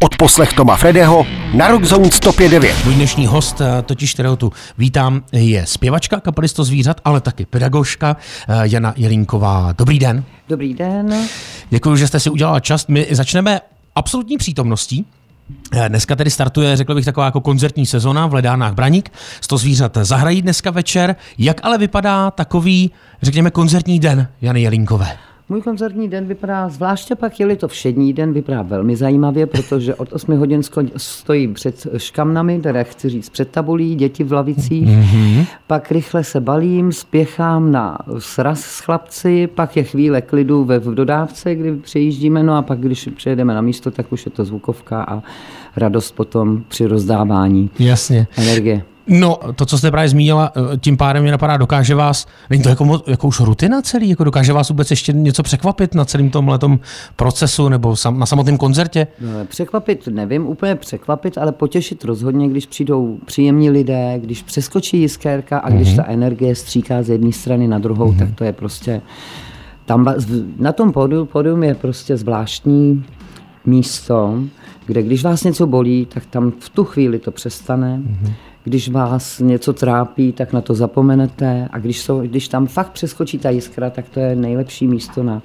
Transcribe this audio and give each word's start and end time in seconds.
Od 0.00 0.16
poslech 0.16 0.52
Toma 0.52 0.76
Fredeho 0.76 1.26
na 1.54 1.68
Rockzone 1.68 2.08
105.9. 2.08 2.84
Můj 2.84 2.94
dnešní 2.94 3.26
host, 3.26 3.60
eh, 3.60 3.82
totiž 3.82 4.14
kterého 4.14 4.36
tu 4.36 4.52
vítám, 4.78 5.22
je 5.32 5.66
zpěvačka 5.66 6.20
kapelisto 6.20 6.64
zvířat, 6.64 7.00
ale 7.04 7.20
taky 7.20 7.46
pedagožka 7.46 8.16
eh, 8.48 8.54
Jana 8.62 8.92
Jelínková. 8.96 9.74
Dobrý 9.78 9.98
den. 9.98 10.24
Dobrý 10.48 10.74
den. 10.74 11.14
Děkuji, 11.70 11.96
že 11.96 12.06
jste 12.08 12.20
si 12.20 12.30
udělala 12.30 12.60
čas. 12.60 12.86
My 12.86 13.06
začneme 13.10 13.60
absolutní 13.94 14.38
přítomností. 14.38 15.04
Eh, 15.72 15.88
Dneska 15.88 16.16
tedy 16.16 16.30
startuje, 16.30 16.76
řekl 16.76 16.94
bych, 16.94 17.04
taková 17.04 17.26
jako 17.26 17.40
koncertní 17.40 17.86
sezona 17.86 18.26
v 18.26 18.34
Ledánách 18.34 18.74
Braník. 18.74 19.12
Sto 19.40 19.58
zvířat 19.58 19.98
zahrají 20.02 20.42
dneska 20.42 20.70
večer. 20.70 21.16
Jak 21.38 21.60
ale 21.62 21.78
vypadá 21.78 22.30
takový, 22.30 22.90
řekněme, 23.22 23.50
koncertní 23.50 24.00
den 24.00 24.28
Jany 24.42 24.62
Jelínkové? 24.62 25.16
Můj 25.50 25.62
koncertní 25.62 26.08
den 26.08 26.26
vypadá, 26.26 26.68
zvláště 26.68 27.14
pak 27.14 27.40
je 27.40 27.56
to 27.56 27.68
všední 27.68 28.12
den, 28.12 28.32
vypadá 28.32 28.62
velmi 28.62 28.96
zajímavě, 28.96 29.46
protože 29.46 29.94
od 29.94 30.12
8 30.12 30.38
hodin 30.38 30.60
stojím 30.96 31.54
před 31.54 31.86
škamnami, 31.96 32.60
teda 32.60 32.82
chci 32.82 33.08
říct 33.08 33.28
před 33.28 33.48
tabulí, 33.50 33.94
děti 33.94 34.24
v 34.24 34.32
lavicích, 34.32 34.88
mm-hmm. 34.88 35.46
pak 35.66 35.92
rychle 35.92 36.24
se 36.24 36.40
balím, 36.40 36.92
spěchám 36.92 37.72
na 37.72 37.98
sraz 38.18 38.60
s 38.60 38.80
chlapci, 38.80 39.46
pak 39.46 39.76
je 39.76 39.84
chvíle 39.84 40.20
klidu 40.20 40.64
ve 40.64 40.78
v 40.78 40.94
dodávce, 40.94 41.54
kdy 41.54 41.76
přijíždíme, 41.76 42.42
no 42.42 42.56
a 42.56 42.62
pak 42.62 42.80
když 42.80 43.08
přijedeme 43.16 43.54
na 43.54 43.60
místo, 43.60 43.90
tak 43.90 44.12
už 44.12 44.26
je 44.26 44.32
to 44.32 44.44
zvukovka 44.44 45.02
a 45.02 45.22
radost 45.76 46.10
potom 46.12 46.62
při 46.68 46.86
rozdávání 46.86 47.70
Jasně. 47.78 48.26
energie. 48.36 48.82
No, 49.08 49.38
to, 49.54 49.66
co 49.66 49.78
jste 49.78 49.90
právě 49.90 50.08
zmínila, 50.08 50.52
eh, 50.56 50.76
tím 50.76 50.96
pádem 50.96 51.22
mě 51.22 51.32
napadá, 51.32 51.56
dokáže 51.56 51.94
vás, 51.94 52.26
není 52.50 52.62
to 52.62 52.68
jako, 52.68 53.02
jako 53.06 53.26
už 53.28 53.40
rutina 53.40 53.82
celý, 53.82 54.08
jako 54.08 54.24
dokáže 54.24 54.52
vás 54.52 54.68
vůbec 54.68 54.90
ještě 54.90 55.12
něco 55.12 55.42
překvapit 55.42 55.94
na 55.94 56.04
celém 56.04 56.30
tomhle 56.30 56.58
procesu 57.16 57.68
nebo 57.68 57.96
sam, 57.96 58.18
na 58.18 58.26
samotném 58.26 58.58
koncertě? 58.58 59.06
No, 59.20 59.46
Překvapit 59.46 60.06
nevím, 60.06 60.46
úplně 60.46 60.74
překvapit, 60.74 61.38
ale 61.38 61.52
potěšit 61.52 62.04
rozhodně, 62.04 62.48
když 62.48 62.66
přijdou 62.66 63.18
příjemní 63.24 63.70
lidé, 63.70 64.14
když 64.18 64.42
přeskočí 64.42 65.00
jiskérka 65.00 65.58
a 65.58 65.70
když 65.70 65.94
ta 65.94 66.04
energie 66.06 66.54
stříká 66.54 67.02
z 67.02 67.08
jedné 67.08 67.32
strany 67.32 67.68
na 67.68 67.78
druhou, 67.78 68.14
tak 68.14 68.28
to 68.34 68.44
je 68.44 68.52
prostě... 68.52 69.02
Tam 69.84 70.14
na 70.58 70.72
tom 70.72 70.92
pódiu, 70.92 71.24
pódium 71.24 71.62
je 71.62 71.74
prostě 71.74 72.16
zvláštní 72.16 73.04
místo, 73.66 74.40
kde 74.86 75.02
když 75.02 75.24
vás 75.24 75.44
něco 75.44 75.66
bolí, 75.66 76.06
tak 76.06 76.26
tam 76.26 76.52
v 76.60 76.68
tu 76.68 76.84
chvíli 76.84 77.18
to 77.18 77.30
přestane. 77.30 78.02
Když 78.64 78.88
vás 78.88 79.38
něco 79.38 79.72
trápí, 79.72 80.32
tak 80.32 80.52
na 80.52 80.60
to 80.60 80.74
zapomenete. 80.74 81.68
A 81.72 81.78
když, 81.78 82.00
jsou, 82.00 82.20
když 82.20 82.48
tam 82.48 82.66
fakt 82.66 82.92
přeskočí 82.92 83.38
ta 83.38 83.50
jiskra, 83.50 83.90
tak 83.90 84.08
to 84.08 84.20
je 84.20 84.36
nejlepší 84.36 84.86
místo 84.88 85.22
na, 85.22 85.42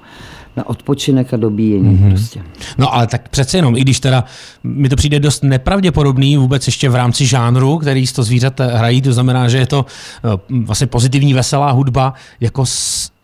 na 0.56 0.68
odpočinek 0.68 1.34
a 1.34 1.36
dobíjení. 1.36 1.96
Mm-hmm. 1.98 2.08
Prostě. 2.10 2.42
No 2.78 2.94
ale 2.94 3.06
tak 3.06 3.28
přece 3.28 3.58
jenom, 3.58 3.76
i 3.76 3.80
když 3.80 4.00
teda 4.00 4.24
mi 4.64 4.88
to 4.88 4.96
přijde 4.96 5.20
dost 5.20 5.42
nepravděpodobný 5.44 6.36
vůbec 6.36 6.66
ještě 6.66 6.88
v 6.88 6.94
rámci 6.94 7.26
žánru, 7.26 7.78
který 7.78 8.06
to 8.06 8.22
zvířat 8.22 8.60
hrají, 8.60 9.02
to 9.02 9.12
znamená, 9.12 9.48
že 9.48 9.58
je 9.58 9.66
to 9.66 9.86
eh, 10.24 10.28
vlastně 10.64 10.86
pozitivní, 10.86 11.34
veselá 11.34 11.70
hudba, 11.70 12.14
jako, 12.40 12.64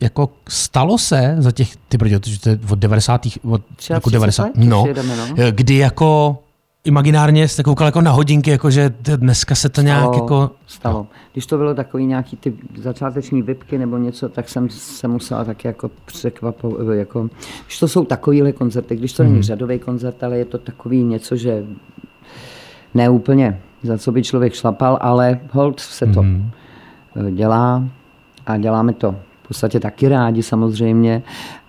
jako 0.00 0.30
stalo 0.48 0.98
se 0.98 1.36
za 1.38 1.52
těch, 1.52 1.76
ty 1.88 1.98
brďo, 1.98 2.20
to 2.40 2.48
je 2.48 2.58
od 2.70 2.78
90. 2.78 3.26
od 3.42 3.62
33 3.76 3.92
jako 3.92 4.10
90. 4.10 4.42
let, 4.42 4.52
No, 4.56 4.86
no. 5.16 5.34
eh, 5.36 5.52
kdy 5.52 5.76
jako 5.76 6.38
imaginárně 6.84 7.48
jste 7.48 7.62
koukal 7.62 7.86
jako 7.86 8.00
na 8.00 8.10
hodinky, 8.10 8.50
jako 8.50 8.70
že 8.70 8.94
dneska 9.16 9.54
se 9.54 9.68
to 9.68 9.80
nějak 9.82 10.00
stalo, 10.00 10.14
jako... 10.14 10.50
Stalo. 10.66 11.06
Když 11.32 11.46
to 11.46 11.56
bylo 11.58 11.74
takový 11.74 12.06
nějaký 12.06 12.36
ty 12.36 12.52
začáteční 12.76 13.42
vypky 13.42 13.78
nebo 13.78 13.96
něco, 13.98 14.28
tak 14.28 14.48
jsem 14.48 14.68
se 14.70 15.08
musela 15.08 15.44
taky 15.44 15.68
jako 15.68 15.90
překvapovat, 16.04 16.86
jako, 16.92 17.28
když 17.66 17.78
to 17.78 17.88
jsou 17.88 18.04
takovýhle 18.04 18.52
koncerty, 18.52 18.96
když 18.96 19.12
to 19.12 19.22
Mhm. 19.22 19.32
není 19.32 19.42
řadový 19.42 19.78
koncert, 19.78 20.22
ale 20.22 20.38
je 20.38 20.44
to 20.44 20.58
takový 20.58 21.04
něco, 21.04 21.36
že 21.36 21.64
ne 22.94 23.08
úplně 23.10 23.60
za 23.82 23.98
co 23.98 24.12
by 24.12 24.22
člověk 24.22 24.52
šlapal, 24.54 24.98
ale 25.00 25.40
hold 25.50 25.80
se 25.80 26.06
to 26.06 26.22
Mhm. 26.22 26.50
dělá 27.30 27.84
a 28.46 28.56
děláme 28.56 28.92
to 28.92 29.12
v 29.44 29.48
podstatě 29.48 29.80
taky 29.80 30.08
rádi 30.08 30.42
samozřejmě, 30.42 31.22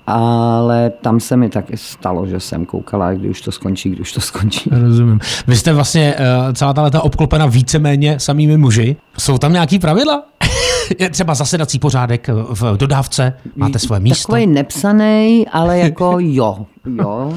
ale 0.08 0.90
tam 0.90 1.20
se 1.20 1.38
mi 1.38 1.50
taky 1.50 1.78
stalo, 1.78 2.28
že 2.28 2.40
jsem 2.40 2.66
koukala, 2.66 3.14
kdy 3.14 3.30
už 3.30 3.42
to 3.42 3.52
skončí, 3.52 3.90
kdy 3.90 4.02
už 4.02 4.14
to 4.14 4.22
skončí. 4.22 4.70
Rozumím. 4.74 5.20
Vy 5.48 5.56
jste 5.56 5.74
vlastně 5.74 6.16
uh, 6.20 6.54
celá 6.54 6.74
ta 6.74 6.82
leta 6.82 7.02
obklopena 7.02 7.46
víceméně 7.46 8.20
samými 8.20 8.58
muži. 8.58 8.96
Jsou 9.18 9.38
tam 9.38 9.54
nějaký 9.54 9.80
pravidla? 9.80 10.24
je 11.00 11.10
třeba 11.10 11.34
zasedací 11.36 11.80
pořádek 11.80 12.28
v 12.28 12.78
dodávce? 12.78 13.34
Máte 13.56 13.80
svoje 13.80 14.00
místo? 14.00 14.28
Takový 14.32 14.48
nepsaný, 14.48 15.46
ale 15.52 15.80
jako 15.88 16.16
jo, 16.20 16.66
jo. 16.86 17.34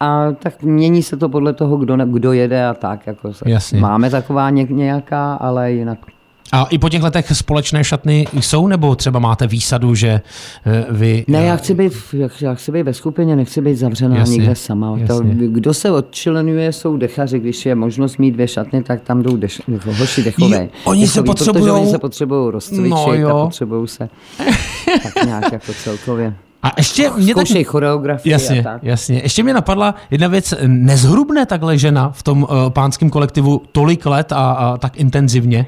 A 0.00 0.32
tak 0.32 0.62
mění 0.62 1.02
se 1.02 1.16
to 1.16 1.28
podle 1.28 1.52
toho, 1.52 1.76
kdo, 1.76 1.96
ne- 1.96 2.06
kdo 2.08 2.32
jede 2.32 2.66
a 2.66 2.74
tak. 2.74 3.06
Jako 3.06 3.34
se. 3.34 3.44
Jasně. 3.50 3.80
Máme 3.80 4.10
taková 4.10 4.50
ně, 4.50 4.64
nějaká, 4.70 5.34
ale 5.34 5.72
jinak. 5.72 5.98
A 6.52 6.64
i 6.64 6.78
po 6.78 6.88
těch 6.88 7.02
letech 7.02 7.36
společné 7.36 7.84
šatny 7.84 8.26
jsou, 8.40 8.66
nebo 8.66 8.94
třeba 8.94 9.18
máte 9.18 9.46
výsadu, 9.46 9.94
že 9.94 10.08
eh, 10.66 10.86
vy... 10.90 11.24
Ne, 11.28 11.42
eh, 11.42 11.46
já 11.46 11.56
chci 11.56 11.74
být, 11.74 11.92
já 12.40 12.54
chci 12.54 12.72
být 12.72 12.82
ve 12.82 12.94
skupině, 12.94 13.36
nechci 13.36 13.60
být 13.60 13.74
zavřená 13.74 14.16
Jasně, 14.16 14.36
někde 14.36 14.54
sama. 14.54 14.98
To, 15.06 15.12
jasně. 15.12 15.34
kdo 15.34 15.74
se 15.74 15.90
odčlenuje, 15.90 16.72
jsou 16.72 16.96
dechaři. 16.96 17.38
Když 17.38 17.66
je 17.66 17.74
možnost 17.74 18.18
mít 18.18 18.30
dvě 18.30 18.48
šatny, 18.48 18.82
tak 18.82 19.00
tam 19.00 19.22
jdou 19.22 19.36
deš, 19.36 19.62
hoši 19.98 20.22
dechové. 20.22 20.62
Jo, 20.62 20.68
oni 20.84 21.06
se 21.06 21.22
Dechový, 21.22 21.34
Protože 21.34 21.50
potřebujou- 21.50 21.80
oni 21.80 21.90
se 21.90 21.98
potřebují 21.98 22.52
rozcvičit 22.52 22.90
No 22.90 23.38
a 23.38 23.44
potřebují 23.44 23.88
se 23.88 24.08
tak 25.02 25.24
nějak 25.24 25.52
jako 25.52 25.72
celkově. 25.72 26.34
A 26.62 26.72
ještě 26.76 27.10
mě 27.16 27.34
tak... 27.34 27.46
Choreografii 27.66 28.32
a 28.32 28.34
Jasně, 28.34 28.62
tak. 28.62 28.82
jasně. 28.82 29.20
Ještě 29.22 29.42
mě 29.42 29.54
napadla 29.54 29.94
jedna 30.10 30.28
věc. 30.28 30.54
Nezhrubne 30.66 31.46
takhle 31.46 31.78
žena 31.78 32.10
v 32.10 32.22
tom 32.22 32.42
uh, 32.42 32.48
pánském 32.68 33.10
kolektivu 33.10 33.62
tolik 33.72 34.06
let 34.06 34.32
a, 34.32 34.52
a 34.52 34.76
tak 34.76 34.96
intenzivně? 34.96 35.66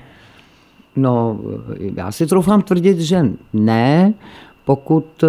No, 0.96 1.40
já 1.78 2.12
si 2.12 2.26
troufám 2.26 2.62
tvrdit, 2.62 3.00
že 3.00 3.26
ne, 3.52 4.14
pokud 4.64 5.24
eh, 5.24 5.28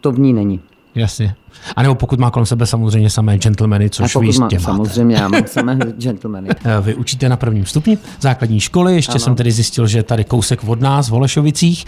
to 0.00 0.12
v 0.12 0.18
ní 0.18 0.32
není. 0.32 0.60
Jasně. 0.98 1.34
A 1.76 1.82
nebo 1.82 1.94
pokud 1.94 2.18
má 2.20 2.30
kolem 2.30 2.46
sebe 2.46 2.66
samozřejmě 2.66 3.10
samé 3.10 3.38
gentlemany, 3.38 3.86
A 3.86 3.88
což 3.88 4.06
vy 4.06 4.12
pokud 4.12 4.22
jistě 4.22 4.42
má, 4.42 4.48
máte. 4.48 4.60
samozřejmě, 4.60 5.16
já 5.16 5.28
mám 5.28 5.42
samé 5.46 5.76
gentlemany. 5.98 6.48
Eh, 6.64 6.80
Vy 6.80 6.94
učíte 6.94 7.28
na 7.28 7.36
prvním 7.36 7.66
stupni 7.66 7.98
základní 8.20 8.60
školy, 8.60 8.94
ještě 8.94 9.12
ano. 9.12 9.18
jsem 9.20 9.34
tedy 9.34 9.52
zjistil, 9.52 9.86
že 9.86 9.98
je 9.98 10.02
tady 10.02 10.24
kousek 10.24 10.64
od 10.66 10.80
nás 10.80 11.08
v 11.08 11.10
Holešovicích. 11.12 11.84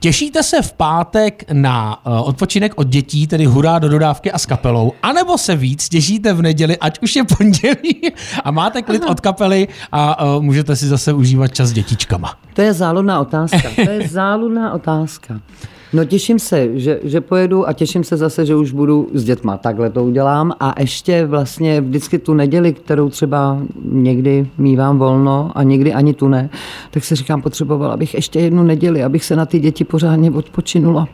Těšíte 0.00 0.42
se 0.42 0.62
v 0.62 0.72
pátek 0.72 1.44
na 1.52 1.98
eh, 2.06 2.10
odpočinek 2.20 2.72
od 2.76 2.86
dětí, 2.88 3.26
tedy 3.26 3.44
hurá 3.44 3.78
do 3.78 3.88
dodávky 3.88 4.32
a 4.32 4.38
s 4.38 4.46
kapelou, 4.46 4.92
anebo 5.02 5.38
se 5.38 5.56
víc 5.56 5.88
těšíte 5.88 6.32
v 6.34 6.42
neděli, 6.42 6.78
ať 6.78 6.98
už 7.02 7.16
je 7.16 7.24
pondělí 7.24 8.00
a 8.44 8.50
máte 8.50 8.82
klid 8.82 9.02
od 9.08 9.20
kapely 9.20 9.68
a 9.92 10.24
uh, 10.36 10.42
můžete 10.42 10.76
si 10.76 10.86
zase 10.86 11.12
užívat 11.12 11.54
čas 11.54 11.68
s 11.68 11.72
dětičkama. 11.72 12.34
To 12.54 12.62
je 12.62 12.72
záludná 12.72 13.20
otázka. 13.20 13.62
To 13.84 13.90
je 13.90 14.08
záludná 14.18 14.72
otázka. 14.72 15.40
No 15.92 16.04
těším 16.04 16.38
se, 16.38 16.78
že, 16.78 17.00
že 17.02 17.20
pojedu 17.20 17.68
a 17.68 17.72
těším 17.72 18.04
se 18.04 18.16
zase, 18.16 18.46
že 18.46 18.56
už 18.56 18.72
budu 18.72 19.08
s 19.14 19.24
dětma. 19.24 19.56
Takhle 19.56 19.90
to 19.90 20.04
udělám 20.04 20.52
a 20.60 20.74
ještě 20.80 21.26
vlastně 21.26 21.80
vždycky 21.80 22.18
tu 22.18 22.34
neděli, 22.34 22.72
kterou 22.72 23.08
třeba 23.08 23.58
někdy 23.84 24.48
mívám 24.58 24.98
volno 24.98 25.50
a 25.54 25.62
někdy 25.62 25.94
ani 25.94 26.14
tu 26.14 26.28
ne, 26.28 26.50
tak 26.90 27.04
si 27.04 27.14
říkám, 27.14 27.42
potřebovala 27.42 27.96
bych 27.96 28.14
ještě 28.14 28.40
jednu 28.40 28.62
neděli, 28.62 29.04
abych 29.04 29.24
se 29.24 29.36
na 29.36 29.46
ty 29.46 29.58
děti 29.58 29.84
pořádně 29.84 30.30
odpočinula. 30.30 31.08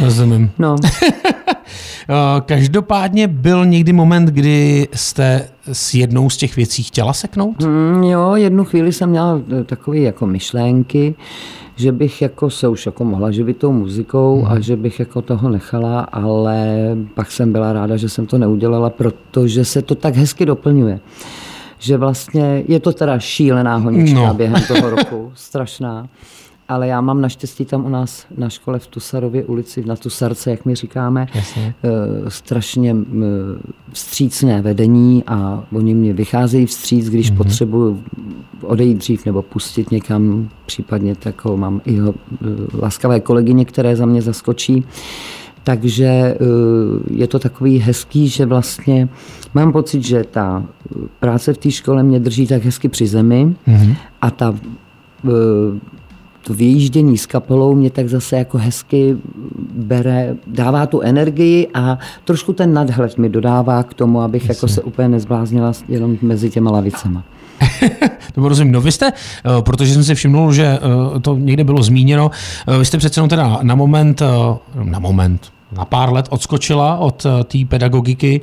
Rozumím. 0.00 0.50
No, 0.58 0.76
Každopádně 2.46 3.28
byl 3.28 3.66
někdy 3.66 3.92
moment, 3.92 4.28
kdy 4.28 4.88
jste 4.94 5.48
s 5.72 5.94
jednou 5.94 6.30
z 6.30 6.36
těch 6.36 6.56
věcí 6.56 6.82
chtěla 6.82 7.12
seknout? 7.12 7.62
Mm, 7.62 8.02
jo, 8.02 8.34
jednu 8.34 8.64
chvíli 8.64 8.92
jsem 8.92 9.10
měla 9.10 9.40
eh, 9.60 9.64
takové 9.64 9.98
jako 9.98 10.26
myšlenky, 10.26 11.14
že 11.76 11.92
bych 11.92 12.22
jako 12.22 12.50
se 12.50 12.68
už 12.68 12.86
jako 12.86 13.04
mohla 13.04 13.30
živit 13.30 13.56
tou 13.56 13.72
muzikou 13.72 14.46
a 14.46 14.60
že 14.60 14.76
bych 14.76 14.98
jako 15.00 15.22
toho 15.22 15.48
nechala, 15.48 16.00
ale 16.00 16.76
pak 17.14 17.30
jsem 17.30 17.52
byla 17.52 17.72
ráda, 17.72 17.96
že 17.96 18.08
jsem 18.08 18.26
to 18.26 18.38
neudělala, 18.38 18.90
protože 18.90 19.64
se 19.64 19.82
to 19.82 19.94
tak 19.94 20.16
hezky 20.16 20.46
doplňuje. 20.46 21.00
Že 21.78 21.96
vlastně 21.96 22.64
je 22.68 22.80
to 22.80 22.92
teda 22.92 23.18
šílená 23.18 23.76
honička 23.76 24.20
no. 24.20 24.34
během 24.34 24.62
toho 24.68 24.90
roku, 24.90 25.32
strašná. 25.34 26.08
Ale 26.68 26.88
já 26.88 27.00
mám 27.00 27.20
naštěstí 27.20 27.64
tam 27.64 27.84
u 27.84 27.88
nás 27.88 28.26
na 28.36 28.48
škole 28.48 28.78
v 28.78 28.86
Tusarově 28.86 29.44
ulici, 29.44 29.84
na 29.84 29.96
Tusarce, 29.96 30.50
jak 30.50 30.64
my 30.64 30.74
říkáme, 30.74 31.26
Jasně. 31.34 31.74
eh, 31.84 31.90
strašně 32.30 32.94
mm, 32.94 33.24
vstřícné 33.92 34.62
vedení 34.62 35.24
a 35.26 35.64
oni 35.72 35.94
mě 35.94 36.12
vycházejí 36.12 36.66
vstříc, 36.66 37.10
když 37.10 37.32
mm-hmm. 37.32 37.36
potřebuju 37.36 38.02
odejít 38.62 38.98
dřív 38.98 39.26
nebo 39.26 39.42
pustit 39.42 39.90
někam, 39.90 40.48
případně 40.66 41.14
takovou 41.14 41.56
mám 41.56 41.80
i 41.84 41.98
eh, 41.98 42.12
laskavé 42.72 43.20
kolegyně, 43.20 43.64
které 43.64 43.96
za 43.96 44.06
mě 44.06 44.22
zaskočí. 44.22 44.84
Takže 45.64 46.06
eh, 46.06 46.36
je 47.10 47.26
to 47.26 47.38
takový 47.38 47.78
hezký, 47.78 48.28
že 48.28 48.46
vlastně 48.46 49.08
mám 49.54 49.72
pocit, 49.72 50.02
že 50.02 50.24
ta 50.24 50.64
práce 51.20 51.52
v 51.54 51.58
té 51.58 51.70
škole 51.70 52.02
mě 52.02 52.20
drží 52.20 52.46
tak 52.46 52.64
hezky 52.64 52.88
při 52.88 53.06
zemi 53.06 53.54
mm-hmm. 53.68 53.96
a 54.22 54.30
ta 54.30 54.54
eh, 55.24 55.30
to 56.46 56.54
vyjíždění 56.54 57.18
s 57.18 57.26
kapelou 57.26 57.74
mě 57.74 57.90
tak 57.90 58.08
zase 58.08 58.36
jako 58.36 58.58
hezky 58.58 59.16
bere, 59.74 60.36
dává 60.46 60.86
tu 60.86 61.00
energii 61.00 61.68
a 61.74 61.98
trošku 62.24 62.52
ten 62.52 62.72
nadhled 62.72 63.18
mi 63.18 63.28
dodává 63.28 63.82
k 63.82 63.94
tomu, 63.94 64.20
abych 64.20 64.42
Jasně. 64.42 64.52
jako 64.52 64.68
se 64.68 64.82
úplně 64.82 65.08
nezbláznila 65.08 65.72
jenom 65.88 66.18
mezi 66.22 66.50
těma 66.50 66.70
lavicema. 66.70 67.24
to 68.34 68.48
rozumím. 68.48 68.72
No 68.72 68.80
vy 68.80 68.92
jste, 68.92 69.12
eh, 69.12 69.62
protože 69.62 69.94
jsem 69.94 70.04
si 70.04 70.14
všimnul, 70.14 70.52
že 70.52 70.64
eh, 70.66 71.20
to 71.20 71.36
někde 71.36 71.64
bylo 71.64 71.82
zmíněno, 71.82 72.30
eh, 72.68 72.78
vy 72.78 72.84
jste 72.84 72.98
přece 72.98 73.18
jenom 73.18 73.28
teda 73.28 73.58
na 73.62 73.74
moment, 73.74 74.22
na 74.82 74.98
moment, 74.98 75.52
na 75.76 75.84
pár 75.84 76.12
let 76.12 76.26
odskočila 76.30 76.96
od 76.96 77.26
té 77.44 77.58
pedagogiky 77.68 78.40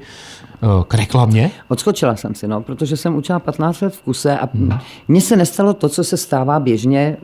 k 0.88 0.94
reklamě? 0.94 1.51
Odskočila 1.68 2.15
jsem 2.15 2.36
si, 2.36 2.48
no, 2.48 2.62
protože 2.62 2.98
jsem 2.98 3.15
učila 3.15 3.39
15 3.39 3.81
let 3.81 3.95
v 3.95 4.01
kuse 4.01 4.39
a 4.39 4.50
hmm. 4.54 4.77
mně 5.07 5.21
se 5.21 5.36
nestalo 5.36 5.74
to, 5.74 5.89
co 5.89 6.04
se 6.04 6.18
stává 6.18 6.60
běžně 6.60 7.18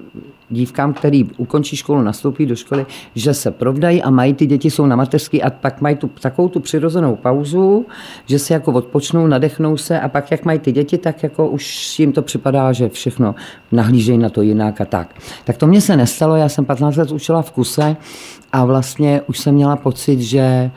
dívkám, 0.49 0.93
který 0.93 1.23
ukončí 1.37 1.75
školu, 1.75 2.01
nastoupí 2.01 2.45
do 2.45 2.55
školy, 2.55 2.85
že 3.15 3.33
se 3.33 3.51
provdají 3.51 4.03
a 4.03 4.09
mají 4.09 4.33
ty 4.33 4.45
děti, 4.45 4.71
jsou 4.71 4.85
na 4.85 4.95
mateřský 4.95 5.43
a 5.43 5.49
pak 5.49 5.81
mají 5.81 5.95
tu, 5.95 6.07
takovou 6.07 6.47
tu 6.47 6.59
přirozenou 6.59 7.15
pauzu, 7.15 7.85
že 8.25 8.39
si 8.39 8.53
jako 8.53 8.71
odpočnou, 8.71 9.27
nadechnou 9.27 9.77
se 9.77 9.99
a 9.99 10.09
pak 10.09 10.31
jak 10.31 10.45
mají 10.45 10.59
ty 10.59 10.71
děti, 10.71 10.97
tak 10.97 11.23
jako 11.23 11.47
už 11.47 11.99
jim 11.99 12.11
to 12.11 12.21
připadá, 12.21 12.73
že 12.73 12.89
všechno 12.89 13.35
nahlížejí 13.71 14.17
na 14.17 14.29
to 14.29 14.41
jinak 14.41 14.81
a 14.81 14.85
tak. 14.85 15.15
Tak 15.43 15.57
to 15.57 15.67
mně 15.67 15.81
se 15.81 15.97
nestalo, 15.97 16.35
já 16.35 16.49
jsem 16.49 16.65
15 16.65 16.95
let 16.95 17.11
učila 17.11 17.41
v 17.41 17.51
kuse 17.51 17.97
a 18.51 18.65
vlastně 18.65 19.21
už 19.27 19.39
jsem 19.39 19.55
měla 19.55 19.75
pocit, 19.75 20.19
že 20.21 20.71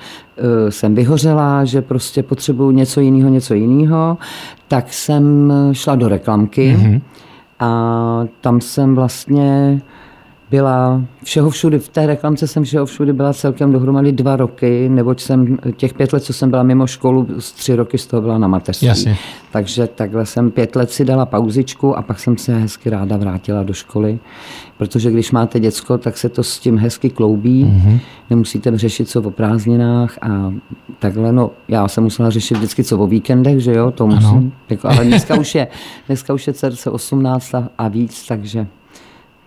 jsem 0.69 0.95
vyhořela, 0.95 1.65
že 1.65 1.83
prostě 1.83 2.23
potřebuju 2.23 2.71
něco 2.71 3.01
jiného, 3.01 3.29
něco 3.29 3.55
jiného, 3.55 4.19
tak 4.69 4.93
jsem 4.93 5.53
šla 5.73 5.95
do 5.95 6.09
reklamky. 6.09 6.77
Mm-hmm 6.77 7.01
a 7.63 8.27
tam 8.41 8.61
jsem 8.61 8.95
vlastně 8.95 9.81
byla 10.53 11.03
všeho 11.25 11.51
všudy, 11.51 11.79
v 11.79 11.89
té 11.89 12.07
reklamce 12.07 12.47
jsem 12.47 12.65
všeho 12.65 12.87
všudy 12.87 13.13
byla 13.13 13.33
celkem 13.33 13.73
dohromady 13.73 14.13
dva 14.13 14.37
roky, 14.37 14.89
neboť 14.89 15.21
jsem 15.21 15.59
těch 15.77 15.95
pět 15.95 16.13
let, 16.13 16.25
co 16.25 16.33
jsem 16.33 16.51
byla 16.51 16.63
mimo 16.63 16.87
školu, 16.87 17.29
z 17.39 17.53
tři 17.53 17.75
roky 17.75 17.99
z 17.99 18.07
toho 18.07 18.23
byla 18.23 18.39
na 18.39 18.49
mateřství. 18.49 18.89
Jasně. 18.89 19.17
Takže 19.53 19.87
takhle 19.87 20.27
jsem 20.27 20.51
pět 20.51 20.77
let 20.77 20.91
si 20.91 21.05
dala 21.05 21.27
pauzičku 21.27 21.97
a 21.97 22.03
pak 22.03 22.21
jsem 22.21 22.39
se 22.39 22.59
hezky 22.59 22.91
ráda 22.91 23.17
vrátila 23.17 23.63
do 23.63 23.73
školy, 23.73 24.19
protože 24.79 25.11
když 25.11 25.33
máte 25.33 25.61
děcko, 25.61 25.99
tak 25.99 26.17
se 26.17 26.29
to 26.29 26.43
s 26.43 26.59
tím 26.59 26.79
hezky 26.79 27.11
kloubí, 27.11 27.65
mm-hmm. 27.65 27.99
nemusíte 28.31 28.79
řešit 28.79 29.09
co 29.09 29.23
o 29.23 29.31
prázdninách 29.31 30.19
a 30.23 30.53
takhle, 30.99 31.33
no 31.33 31.51
já 31.69 31.89
jsem 31.89 32.05
musela 32.05 32.31
řešit 32.31 32.55
vždycky 32.55 32.85
co 32.85 32.99
o 32.99 33.07
víkendech, 33.07 33.61
že 33.61 33.73
jo, 33.73 33.91
to 33.91 34.07
musím, 34.07 34.53
jako, 34.71 34.89
ale 34.89 35.05
dneska 35.05 35.35
už 35.39 35.55
je, 35.55 35.69
dneska 36.07 36.35
už 36.35 36.47
je 36.47 36.53
dcerce 36.53 36.91
18 36.91 37.55
a, 37.55 37.69
a 37.79 37.89
víc, 37.89 38.27
takže 38.27 38.67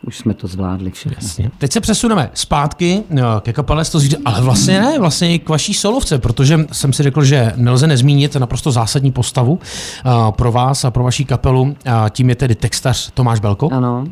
už 0.07 0.17
jsme 0.17 0.33
to 0.33 0.47
zvládli 0.47 0.91
všechno. 0.91 1.17
Jasně. 1.21 1.51
Teď 1.57 1.71
se 1.71 1.81
přesuneme 1.81 2.29
zpátky 2.33 3.03
eh, 3.11 3.21
ke 3.39 3.53
kapele 3.53 3.85
Stozíře, 3.85 4.17
ale 4.25 4.41
vlastně 4.41 4.81
ne, 4.81 4.99
vlastně 4.99 5.33
i 5.33 5.39
k 5.39 5.49
vaší 5.49 5.73
solovce, 5.73 6.19
protože 6.19 6.59
jsem 6.71 6.93
si 6.93 7.03
řekl, 7.03 7.23
že 7.23 7.53
nelze 7.55 7.87
nezmínit 7.87 8.35
naprosto 8.35 8.71
zásadní 8.71 9.11
postavu 9.11 9.59
eh, 9.59 10.09
pro 10.31 10.51
vás 10.51 10.85
a 10.85 10.91
pro 10.91 11.03
vaší 11.03 11.25
kapelu. 11.25 11.75
Tím 12.09 12.29
je 12.29 12.35
tedy 12.35 12.55
textař 12.55 13.11
Tomáš 13.13 13.39
Belko. 13.39 13.69
Ano. 13.71 14.05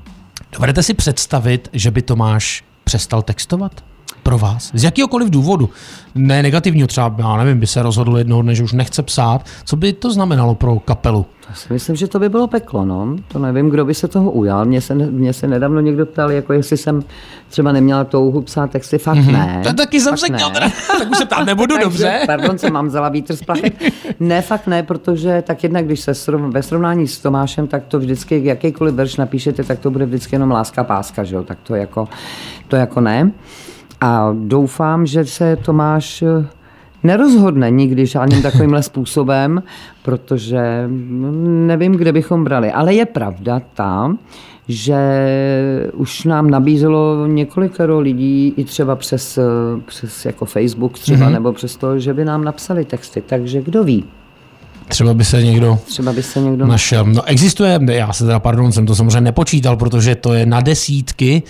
Dovedete 0.51 0.83
si 0.83 0.93
představit, 0.93 1.69
že 1.73 1.91
by 1.91 2.01
Tomáš 2.01 2.63
přestal 2.83 3.21
textovat? 3.21 3.92
Pro 4.23 4.37
vás? 4.37 4.71
Z 4.73 4.83
jakýhokoliv 4.83 5.29
důvodu? 5.29 5.69
Ne 6.15 6.43
negativního 6.43 6.87
třeba, 6.87 7.15
já 7.17 7.37
nevím, 7.37 7.59
by 7.59 7.67
se 7.67 7.83
rozhodl 7.83 8.17
jednoho 8.17 8.41
dne, 8.41 8.55
že 8.55 8.63
už 8.63 8.73
nechce 8.73 9.03
psát. 9.03 9.45
Co 9.65 9.75
by 9.75 9.93
to 9.93 10.11
znamenalo 10.11 10.55
pro 10.55 10.79
kapelu? 10.79 11.25
Já 11.49 11.55
si 11.55 11.73
myslím, 11.73 11.95
že 11.95 12.07
to 12.07 12.19
by 12.19 12.29
bylo 12.29 12.47
peklo, 12.47 12.85
no. 12.85 13.15
To 13.27 13.39
nevím, 13.39 13.69
kdo 13.69 13.85
by 13.85 13.93
se 13.93 14.07
toho 14.07 14.31
ujal. 14.31 14.65
Mně 14.65 14.81
se, 14.81 14.95
mě 14.95 15.33
se 15.33 15.47
nedávno 15.47 15.79
někdo 15.79 16.05
ptal, 16.05 16.31
jako 16.31 16.53
jestli 16.53 16.77
jsem 16.77 17.03
třeba 17.49 17.71
neměla 17.71 18.03
touhu 18.03 18.41
psát 18.41 18.71
texty, 18.71 18.97
fakt 18.97 19.17
mm-hmm. 19.17 19.31
ne. 19.31 19.61
To 19.63 19.73
taky 19.73 19.99
jsem 19.99 20.17
se 20.17 20.25
chtěl, 20.25 20.49
tak 20.99 21.11
už 21.11 21.17
se 21.17 21.25
ptát 21.25 21.43
nebudu, 21.45 21.77
dobře. 21.77 22.23
Pardon, 22.25 22.57
jsem 22.57 22.73
mám 22.73 22.87
vzala 22.87 23.09
vítr 23.09 23.35
z 23.35 23.41
plachet. 23.41 23.73
Ne, 24.19 24.41
fakt 24.41 24.67
ne, 24.67 24.83
protože 24.83 25.43
tak 25.47 25.63
jednak, 25.63 25.85
když 25.85 25.99
se 25.99 26.13
srov, 26.13 26.41
ve 26.41 26.63
srovnání 26.63 27.07
s 27.07 27.19
Tomášem, 27.19 27.67
tak 27.67 27.83
to 27.87 27.99
vždycky, 27.99 28.41
jakýkoliv 28.45 28.95
verš 28.95 29.15
napíšete, 29.15 29.63
tak 29.63 29.79
to 29.79 29.91
bude 29.91 30.05
vždycky 30.05 30.35
jenom 30.35 30.51
láska 30.51 30.83
páska, 30.83 31.23
že 31.23 31.35
jo? 31.35 31.43
Tak 31.43 31.57
to 31.63 31.75
jako, 31.75 32.07
to 32.67 32.75
jako 32.75 33.01
ne. 33.01 33.31
A 34.03 34.35
doufám, 34.39 35.05
že 35.05 35.25
se 35.25 35.55
Tomáš 35.55 36.21
eh, 36.21 36.47
nerozhodne 37.03 37.71
nikdy 37.71 38.05
žádným 38.05 38.41
takovýmhle 38.41 38.83
způsobem, 38.91 39.63
protože 40.01 40.89
nevím, 41.67 41.91
kde 41.91 42.11
bychom 42.11 42.43
brali. 42.43 42.71
Ale 42.71 42.93
je 42.93 43.05
pravda 43.05 43.61
ta, 43.73 44.15
že 44.67 44.97
už 45.93 46.23
nám 46.23 46.49
nabízelo 46.49 47.27
několikero 47.27 47.99
lidí 47.99 48.53
i 48.57 48.63
třeba 48.63 48.95
přes, 48.95 49.37
eh, 49.37 49.41
přes 49.85 50.25
jako 50.25 50.45
Facebook 50.45 50.99
třeba, 50.99 51.27
mm-hmm. 51.27 51.31
nebo 51.31 51.53
přes 51.53 51.77
to, 51.77 51.99
že 51.99 52.13
by 52.13 52.25
nám 52.25 52.43
napsali 52.43 52.85
texty. 52.85 53.23
Takže 53.27 53.61
kdo 53.61 53.83
ví. 53.83 54.05
Třeba 54.93 55.13
by 55.13 55.25
se 55.25 55.43
někdo, 55.43 55.79
Třeba 55.85 56.13
by 56.13 56.23
se 56.23 56.41
někdo 56.41 56.67
našel. 56.67 57.05
No 57.05 57.23
existuje, 57.23 57.79
já 57.91 58.13
se 58.13 58.23
teda, 58.25 58.39
pardon, 58.39 58.71
jsem 58.71 58.85
to 58.85 58.95
samozřejmě 58.95 59.21
nepočítal, 59.21 59.77
protože 59.77 60.15
to 60.15 60.33
je 60.33 60.45
na 60.45 60.61
desítky 60.61 61.43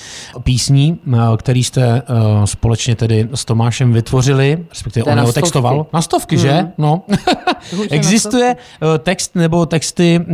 písní, 0.44 1.00
eh, 1.14 1.18
který 1.38 1.64
jste 1.64 2.02
uh, 2.02 2.44
společně 2.46 2.96
tedy 2.96 3.30
s 3.34 3.46
Tomášem 3.46 3.94
vytvořili, 3.94 4.66
respektive 4.70 5.04
on 5.04 5.20
ho 5.20 5.34
textoval. 5.34 5.86
Na 5.94 6.02
stovky, 6.02 6.36
hmm. 6.36 6.42
že? 6.42 6.68
No. 6.78 7.04
existuje 7.90 8.56
uh, 8.82 8.98
text 8.98 9.36
nebo 9.36 9.66
texty, 9.66 10.26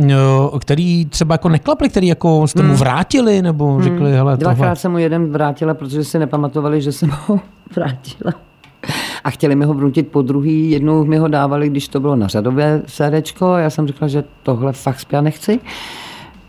který 0.60 1.06
třeba 1.06 1.34
jako 1.34 1.48
neklaply, 1.48 1.88
který 1.88 2.06
jako 2.06 2.46
jste 2.46 2.60
hmm. 2.60 2.70
mu 2.70 2.76
vrátili, 2.76 3.42
nebo 3.42 3.72
hmm. 3.72 3.82
řekli, 3.82 4.12
hele, 4.12 4.36
Dvakrát 4.36 4.56
tohle... 4.56 4.76
jsem 4.76 4.92
mu 4.92 4.98
jeden 4.98 5.32
vrátila, 5.32 5.74
protože 5.74 6.04
si 6.04 6.18
nepamatovali, 6.18 6.82
že 6.82 6.92
jsem 6.92 7.10
ho 7.26 7.40
vrátila 7.74 8.49
a 9.24 9.30
chtěli 9.30 9.56
mi 9.56 9.64
ho 9.64 9.74
vnutit 9.74 10.08
po 10.08 10.22
druhý. 10.22 10.70
Jednou 10.70 11.04
mi 11.04 11.18
ho 11.18 11.28
dávali, 11.28 11.68
když 11.68 11.88
to 11.88 12.00
bylo 12.00 12.16
na 12.16 12.28
řadové 12.28 12.82
CDčko 12.86 13.46
a 13.46 13.58
já 13.58 13.70
jsem 13.70 13.86
řekla, 13.86 14.08
že 14.08 14.24
tohle 14.42 14.72
fakt 14.72 15.00
zpět 15.00 15.22
nechci 15.22 15.60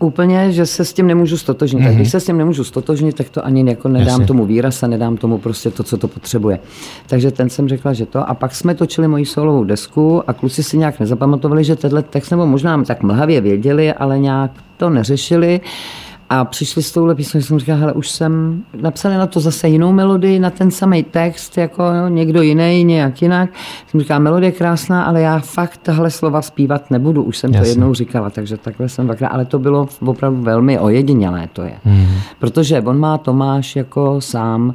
úplně, 0.02 0.52
že 0.52 0.66
se 0.66 0.86
s 0.86 0.94
tím 0.94 1.08
nemůžu 1.08 1.38
stotožnit. 1.38 1.84
Mm-hmm. 1.84 1.96
když 1.96 2.12
se 2.12 2.20
s 2.20 2.26
tím 2.26 2.38
nemůžu 2.38 2.64
stotožnit, 2.64 3.16
tak 3.16 3.30
to 3.30 3.46
ani 3.46 3.70
jako 3.70 3.88
nedám 3.88 4.08
Jasně. 4.08 4.26
tomu 4.26 4.46
výraz 4.46 4.84
a 4.84 4.88
nedám 4.88 5.18
tomu 5.18 5.38
prostě 5.38 5.72
to, 5.72 5.84
co 5.84 5.98
to 5.98 6.08
potřebuje. 6.08 6.60
Takže 7.08 7.32
ten 7.32 7.50
jsem 7.50 7.68
řekla, 7.68 7.94
že 7.94 8.06
to. 8.06 8.30
A 8.30 8.34
pak 8.34 8.56
jsme 8.56 8.76
točili 8.76 9.08
moji 9.08 9.26
solovou 9.26 9.64
desku 9.64 10.24
a 10.28 10.34
kluci 10.34 10.64
si 10.64 10.78
nějak 10.78 11.00
nezapamatovali, 11.00 11.64
že 11.64 11.76
tenhle 11.76 12.04
text, 12.04 12.30
nebo 12.30 12.46
možná 12.46 12.84
tak 12.84 13.04
mlhavě 13.04 13.42
věděli, 13.42 13.94
ale 13.94 14.20
nějak 14.20 14.52
to 14.78 14.90
neřešili. 14.90 15.62
A 16.34 16.46
přišli 16.46 16.84
s 16.84 16.92
touhle 16.92 17.16
písní, 17.16 17.42
jsem 17.42 17.60
říkal, 17.60 17.78
hele, 17.78 17.94
už 17.94 18.10
jsem 18.10 18.64
napsal 18.82 19.12
na 19.12 19.28
to 19.28 19.40
zase 19.40 19.70
jinou 19.70 19.92
melodii, 19.92 20.40
na 20.40 20.50
ten 20.50 20.72
samý 20.72 21.04
text, 21.04 21.58
jako 21.58 21.84
jo, 21.84 22.08
někdo 22.08 22.42
jiný, 22.42 22.84
nějak 22.84 23.22
jinak. 23.22 23.50
Jsem 23.88 24.00
říkal, 24.00 24.20
melodie 24.20 24.48
je 24.48 24.52
krásná, 24.52 25.04
ale 25.04 25.22
já 25.22 25.40
fakt 25.40 25.78
tahle 25.78 26.12
slova 26.12 26.42
zpívat 26.42 26.92
nebudu, 26.92 27.24
už 27.24 27.38
jsem 27.38 27.54
Jasně. 27.54 27.62
to 27.62 27.70
jednou 27.70 27.94
říkala, 27.94 28.30
takže 28.30 28.58
takhle 28.58 28.90
jsem 28.90 29.06
dvakrát, 29.06 29.28
ale 29.28 29.46
to 29.46 29.60
bylo 29.60 29.88
opravdu 30.06 30.42
velmi 30.42 30.80
ojedinělé, 30.80 31.50
to 31.54 31.62
je. 31.62 31.74
Mm. 31.86 32.08
Protože 32.40 32.82
on 32.82 33.00
má 33.00 33.18
Tomáš 33.18 33.76
jako 33.76 34.22
sám 34.22 34.74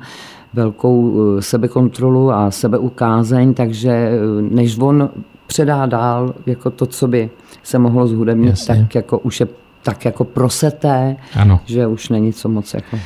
velkou 0.54 1.20
eh, 1.38 1.42
sebekontrolu 1.42 2.32
a 2.32 2.50
sebeukázeň, 2.50 3.54
takže 3.54 3.90
eh, 3.90 4.42
než 4.42 4.78
on 4.78 5.08
předá 5.46 5.86
dál 5.86 6.34
jako 6.46 6.70
to, 6.70 6.86
co 6.86 7.08
by 7.08 7.30
se 7.62 7.78
mohlo 7.78 8.06
zhudebnit, 8.06 8.66
tak 8.66 8.94
jako 8.94 9.18
už 9.18 9.40
je 9.40 9.46
tak 9.86 10.04
jako 10.04 10.24
proseté, 10.24 11.16
ano. 11.34 11.60
že 11.66 11.86
už 11.86 12.08
není 12.08 12.32
co 12.32 12.48
moc 12.48 12.74
jako... 12.74 12.98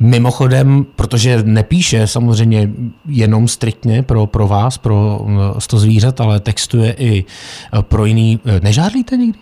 Mimochodem, 0.00 0.86
protože 0.96 1.42
nepíše 1.42 2.06
samozřejmě 2.06 2.70
jenom 3.08 3.48
striktně 3.48 4.02
pro, 4.02 4.26
pro 4.26 4.48
vás, 4.48 4.78
pro 4.78 5.26
eh, 5.28 5.60
sto 5.60 5.78
zvířat, 5.78 6.20
ale 6.20 6.40
textuje 6.40 6.94
i 6.98 7.24
eh, 7.24 7.82
pro 7.82 8.04
jiný. 8.04 8.40
Eh, 8.46 8.60
nežádlíte 8.62 9.16
nikdy? 9.16 9.38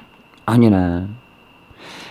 Ani 0.46 0.70
ne. 0.70 1.08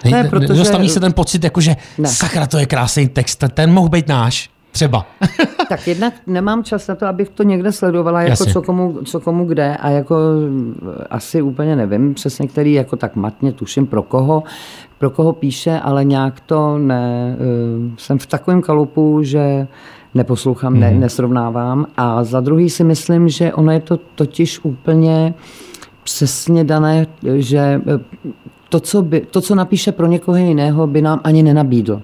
Ne, 0.05 0.11
ne 0.11 0.23
protože... 0.23 0.53
Dostaví 0.53 0.89
se 0.89 0.99
ten 0.99 1.13
pocit, 1.13 1.43
jako 1.43 1.61
že 1.61 1.75
ne. 1.97 2.09
sakra, 2.09 2.47
to 2.47 2.57
je 2.57 2.65
krásný 2.65 3.07
text, 3.07 3.43
ten 3.53 3.73
mohl 3.73 3.89
být 3.89 4.07
náš. 4.07 4.49
Třeba. 4.75 5.05
tak 5.69 5.87
jednak 5.87 6.13
nemám 6.27 6.63
čas 6.63 6.87
na 6.87 6.95
to, 6.95 7.07
abych 7.07 7.29
to 7.29 7.43
někde 7.43 7.71
sledovala, 7.71 8.21
jako 8.21 8.45
co 8.45 8.61
komu, 8.61 8.99
co 9.05 9.19
komu 9.19 9.45
kde 9.45 9.77
a 9.77 9.89
jako 9.89 10.15
asi 11.09 11.41
úplně 11.41 11.75
nevím 11.75 12.13
přesně, 12.13 12.47
který 12.47 12.73
jako 12.73 12.95
tak 12.95 13.15
matně 13.15 13.51
tuším 13.51 13.87
pro 13.87 14.03
koho, 14.03 14.43
pro 14.97 15.09
koho 15.09 15.33
píše, 15.33 15.79
ale 15.79 16.05
nějak 16.05 16.39
to 16.39 16.77
ne, 16.77 17.37
eh, 17.39 17.95
jsem 17.97 18.19
v 18.19 18.25
takovém 18.25 18.61
kalupu, 18.61 19.23
že 19.23 19.67
neposlouchám, 20.13 20.73
mm. 20.73 20.79
ne, 20.79 20.91
mhm. 20.91 20.99
nesrovnávám 20.99 21.85
a 21.97 22.23
za 22.23 22.39
druhý 22.39 22.69
si 22.69 22.83
myslím, 22.83 23.29
že 23.29 23.53
ono 23.53 23.71
je 23.71 23.79
to 23.79 23.97
totiž 24.15 24.59
úplně 24.63 25.33
přesně 26.03 26.63
dané, 26.63 27.07
že 27.35 27.59
eh, 27.59 27.99
to, 28.69 28.79
co, 28.79 29.01
by, 29.01 29.21
to, 29.21 29.41
co 29.41 29.55
napíše 29.55 29.91
pro 29.91 30.07
někoho 30.07 30.37
jiného, 30.37 30.87
by 30.87 31.01
nám 31.01 31.21
ani 31.23 31.43
nenabídl 31.43 32.01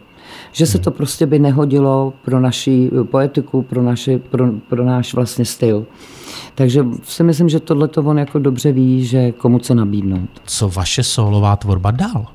že 0.51 0.65
se 0.65 0.79
to 0.79 0.91
prostě 0.91 1.25
by 1.25 1.39
nehodilo 1.39 2.13
pro 2.25 2.39
naši 2.39 2.91
poetiku, 3.03 3.61
pro, 3.61 3.81
naši, 3.81 4.17
pro, 4.17 4.51
pro 4.69 4.85
náš 4.85 5.13
vlastně 5.13 5.45
styl. 5.45 5.85
Takže 6.55 6.85
si 7.03 7.23
myslím, 7.23 7.49
že 7.49 7.59
tohle 7.59 7.87
to 7.87 8.03
on 8.03 8.19
jako 8.19 8.39
dobře 8.39 8.71
ví, 8.71 9.05
že 9.05 9.31
komu 9.31 9.59
co 9.59 9.75
nabídnout. 9.75 10.29
Co 10.45 10.69
vaše 10.69 11.03
solová 11.03 11.55
tvorba 11.55 11.91
dál? 11.91 12.25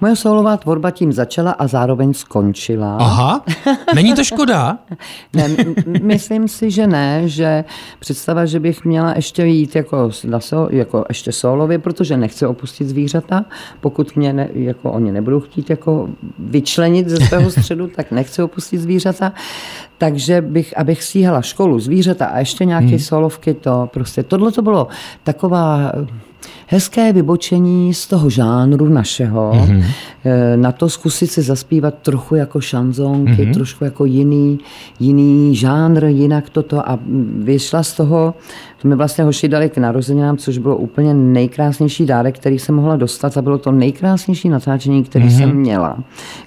Moje 0.00 0.16
solová 0.16 0.56
tvorba 0.56 0.90
tím 0.90 1.12
začala 1.12 1.50
a 1.50 1.66
zároveň 1.66 2.14
skončila. 2.14 2.96
Aha, 3.00 3.44
není 3.94 4.14
to 4.14 4.24
škoda? 4.24 4.78
Ne, 5.32 5.48
myslím 6.02 6.48
si, 6.48 6.70
že 6.70 6.86
ne, 6.86 7.22
že 7.28 7.64
představa, 7.98 8.46
že 8.46 8.60
bych 8.60 8.84
měla 8.84 9.12
ještě 9.16 9.44
jít 9.44 9.76
jako, 9.76 10.10
na 10.24 10.40
sol, 10.40 10.68
jako 10.70 11.04
ještě 11.08 11.32
solově, 11.32 11.78
protože 11.78 12.16
nechci 12.16 12.46
opustit 12.46 12.88
zvířata. 12.88 13.44
Pokud 13.80 14.16
mě 14.16 14.32
ne, 14.32 14.48
jako 14.52 14.92
oni 14.92 15.12
nebudou 15.12 15.40
chtít 15.40 15.70
jako 15.70 16.08
vyčlenit 16.38 17.08
ze 17.08 17.16
svého 17.16 17.50
středu, 17.50 17.86
tak 17.86 18.10
nechci 18.10 18.42
opustit 18.42 18.80
zvířata. 18.80 19.32
Takže 19.98 20.40
bych, 20.40 20.78
abych 20.78 21.02
stíhala 21.02 21.42
školu, 21.42 21.80
zvířata 21.80 22.26
a 22.26 22.38
ještě 22.38 22.64
nějaké 22.64 22.86
hmm. 22.86 22.98
solovky, 22.98 23.54
to 23.54 23.88
prostě, 23.92 24.22
tohle 24.22 24.52
to 24.52 24.62
bylo 24.62 24.88
taková 25.24 25.92
hezké 26.66 27.12
vybočení 27.12 27.94
z 27.94 28.06
toho 28.06 28.30
žánru 28.30 28.88
našeho, 28.88 29.52
mm-hmm. 29.52 29.84
na 30.56 30.72
to 30.72 30.88
zkusit 30.88 31.30
si 31.30 31.42
zaspívat 31.42 31.94
trochu 32.02 32.34
jako 32.34 32.60
šanzonky, 32.60 33.32
mm-hmm. 33.32 33.54
trošku 33.54 33.84
jako 33.84 34.04
jiný, 34.04 34.58
jiný 35.00 35.56
žánr, 35.56 36.04
jinak 36.04 36.50
toto 36.50 36.90
a 36.90 36.98
vyšla 37.38 37.82
z 37.82 37.92
toho, 37.92 38.34
to 38.82 38.88
mi 38.88 38.96
vlastně 38.96 39.24
hoši 39.24 39.48
dali 39.48 39.70
k 39.70 39.78
narozeninám, 39.78 40.36
což 40.36 40.58
bylo 40.58 40.76
úplně 40.76 41.14
nejkrásnější 41.14 42.06
dárek, 42.06 42.38
který 42.38 42.58
jsem 42.58 42.74
mohla 42.74 42.96
dostat 42.96 43.36
a 43.36 43.42
bylo 43.42 43.58
to 43.58 43.72
nejkrásnější 43.72 44.48
natáčení, 44.48 45.04
který 45.04 45.24
mm-hmm. 45.24 45.38
jsem 45.38 45.54
měla. 45.54 45.98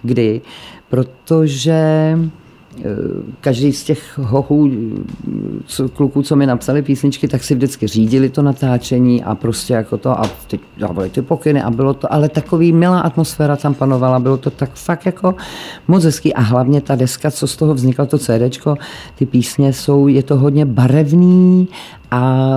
Kdy? 0.03 0.41
Protože 0.89 2.17
každý 3.41 3.73
z 3.73 3.83
těch 3.83 4.17
hochů, 4.17 4.71
co, 5.65 5.89
kluků, 5.89 6.21
co 6.21 6.35
mi 6.35 6.45
napsali 6.45 6.81
písničky, 6.81 7.27
tak 7.27 7.43
si 7.43 7.55
vždycky 7.55 7.87
řídili 7.87 8.29
to 8.29 8.41
natáčení 8.41 9.23
a 9.23 9.35
prostě 9.35 9.73
jako 9.73 9.97
to 9.97 10.19
a 10.19 10.29
teď 10.47 10.61
dávali 10.77 11.09
ty 11.09 11.21
pokyny 11.21 11.61
a 11.61 11.69
bylo 11.71 11.93
to, 11.93 12.13
ale 12.13 12.29
takový 12.29 12.71
milá 12.71 12.99
atmosféra 12.99 13.55
tam 13.55 13.73
panovala, 13.73 14.19
bylo 14.19 14.37
to 14.37 14.49
tak 14.49 14.73
fakt 14.73 15.05
jako 15.05 15.35
moc 15.87 16.03
hezký 16.03 16.33
a 16.33 16.41
hlavně 16.41 16.81
ta 16.81 16.95
deska, 16.95 17.31
co 17.31 17.47
z 17.47 17.55
toho 17.55 17.73
vzniklo, 17.73 18.05
to 18.05 18.17
CDčko, 18.17 18.75
ty 19.15 19.25
písně 19.25 19.73
jsou, 19.73 20.07
je 20.07 20.23
to 20.23 20.37
hodně 20.37 20.65
barevný 20.65 21.67
a 22.11 22.47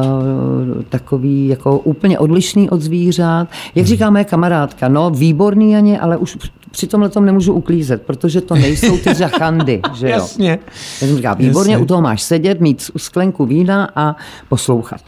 takový 0.89 1.49
jako 1.49 1.79
úplně 1.79 2.19
odlišný 2.19 2.71
od 2.71 2.83
zvířat. 2.83 3.49
Jak 3.75 3.87
říká 3.87 4.11
moje 4.11 4.25
kamarádka, 4.25 4.89
no 4.89 5.11
výborný 5.11 5.73
Janě, 5.73 6.01
ale 6.01 6.17
už 6.17 6.39
při 6.75 6.87
tomhle 6.87 7.09
tom 7.09 7.25
nemůžu 7.25 7.53
uklízet, 7.53 8.03
protože 8.03 8.41
to 8.41 8.55
nejsou 8.55 8.99
ty 8.99 9.15
řachandy, 9.15 9.81
že 9.95 10.07
jo. 10.07 10.13
Jasně. 10.13 10.59
Já 11.01 11.07
jsem 11.07 11.17
říká, 11.17 11.35
výborně, 11.35 11.73
Jasně. 11.73 11.85
u 11.85 11.87
toho 11.87 12.03
máš 12.03 12.23
sedět, 12.23 12.61
mít 12.61 12.91
sklenku 12.97 13.47
vína 13.47 13.89
a 13.97 14.17
poslouchat. 14.49 15.01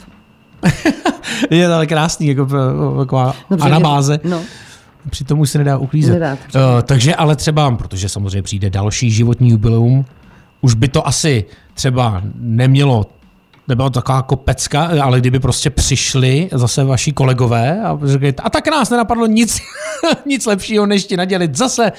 je 1.50 1.68
to 1.68 1.74
ale 1.74 1.86
krásný, 1.86 2.26
jako 2.26 2.46
taková 2.98 3.34
Dobře, 3.50 3.66
anabáze. 3.66 4.20
No. 4.24 4.40
Přitom 5.10 5.40
už 5.40 5.50
se 5.50 5.58
nedá 5.58 5.78
uklízet. 5.78 6.14
Nedá, 6.14 6.32
uh, 6.32 6.60
takže 6.82 7.14
ale 7.14 7.36
třeba, 7.36 7.70
protože 7.70 8.08
samozřejmě 8.08 8.42
přijde 8.42 8.70
další 8.70 9.10
životní 9.10 9.50
jubileum, 9.50 10.04
už 10.60 10.74
by 10.74 10.88
to 10.88 11.06
asi 11.06 11.44
třeba 11.74 12.22
nemělo 12.34 13.06
nebyla 13.68 13.90
taková 13.90 14.16
jako 14.16 14.36
pecka, 14.36 14.90
ale 15.02 15.20
kdyby 15.20 15.38
prostě 15.40 15.70
přišli 15.70 16.48
zase 16.52 16.84
vaši 16.84 17.12
kolegové 17.12 17.82
a 17.82 17.98
řekli, 18.04 18.34
a 18.42 18.50
tak 18.50 18.68
nás 18.70 18.90
nenapadlo 18.90 19.26
nic, 19.26 19.60
nic 20.26 20.46
lepšího, 20.46 20.86
než 20.86 21.04
ti 21.04 21.16
nadělit 21.16 21.54
zase 21.56 21.92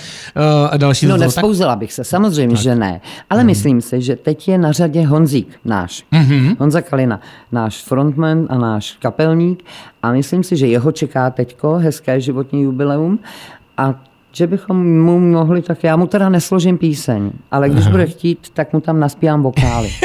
uh, 0.72 0.78
další 0.78 1.06
No 1.06 1.18
nespouzila 1.18 1.76
bych 1.76 1.94
se, 1.94 2.04
samozřejmě, 2.04 2.56
tak. 2.56 2.64
že 2.64 2.76
ne. 2.76 3.02
Ale 3.30 3.40
Mhm. 3.40 3.48
myslím 3.48 3.82
si, 3.82 4.02
že 4.02 4.16
teď 4.16 4.48
je 4.48 4.58
na 4.58 4.72
řadě 4.72 5.02
Honzík 5.08 5.60
náš. 5.66 6.04
Mm-hmm. 6.14 6.56
Honza 6.60 6.82
Kalina, 6.82 7.22
náš 7.52 7.84
frontman 7.84 8.48
a 8.50 8.58
náš 8.58 8.98
kapelník. 9.02 9.64
A 10.04 10.12
myslím 10.12 10.44
si, 10.44 10.58
že 10.58 10.68
jeho 10.68 10.92
čeká 10.92 11.30
teďko 11.30 11.74
hezké 11.78 12.22
životní 12.22 12.62
jubileum. 12.62 13.20
A 13.78 13.96
že 14.32 14.48
bychom 14.48 15.02
mu 15.02 15.20
mohli, 15.20 15.62
tak 15.62 15.84
já 15.84 15.96
mu 15.96 16.08
teda 16.08 16.30
nesložím 16.30 16.78
píseň, 16.78 17.32
ale 17.52 17.70
když 17.70 17.88
bude 17.88 18.06
chtít, 18.08 18.48
tak 18.54 18.74
mu 18.74 18.82
tam 18.82 19.00
naspívám 19.00 19.44
vokály. 19.44 19.90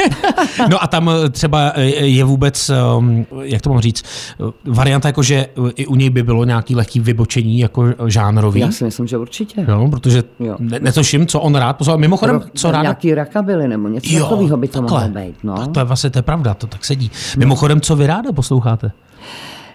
No 0.69 0.83
a 0.83 0.87
tam 0.87 1.09
eh, 1.09 1.29
třeba 1.29 1.71
eh, 1.75 1.83
je 2.05 2.23
vůbec, 2.23 2.71
um, 2.97 3.25
jak 3.41 3.61
to 3.61 3.69
mám 3.69 3.79
říct, 3.79 4.03
eh, 4.39 4.51
varianta 4.65 5.09
jako, 5.09 5.23
že 5.23 5.45
i 5.75 5.85
u 5.85 5.95
něj 5.95 6.09
by 6.09 6.23
bylo 6.23 6.45
nějaký 6.45 6.75
lehký 6.75 6.99
vybočení 6.99 7.59
jako 7.59 7.85
žánrový. 8.07 8.59
Já 8.59 8.71
si 8.71 8.83
myslím, 8.83 9.07
že 9.07 9.17
určitě. 9.17 9.65
Jo, 9.67 9.87
protože 9.91 10.23
Jo. 10.39 10.55
ne, 10.59 10.79
netuším, 10.79 11.27
co 11.27 11.39
on 11.39 11.55
rád 11.55 11.73
poslouchá. 11.77 11.97
Mimochodem, 11.97 12.37
Ro- 12.37 12.45
co 12.53 12.71
ráda... 12.71 12.81
Nějaký 12.81 13.13
rakabily 13.13 13.67
nebo 13.67 13.87
něco 13.87 14.19
takového 14.19 14.57
by 14.57 14.67
to 14.67 14.81
mohlo 14.81 15.09
být. 15.09 15.35
No. 15.43 15.57
Tak 15.57 15.67
to 15.71 15.79
je 15.79 15.83
vlastně 15.83 16.09
to 16.09 16.19
je 16.19 16.23
pravda, 16.23 16.53
to 16.53 16.67
tak 16.67 16.85
sedí. 16.85 17.11
Mimochodem, 17.37 17.81
co 17.81 17.95
vy 17.95 18.07
ráda 18.07 18.31
posloucháte? 18.31 18.91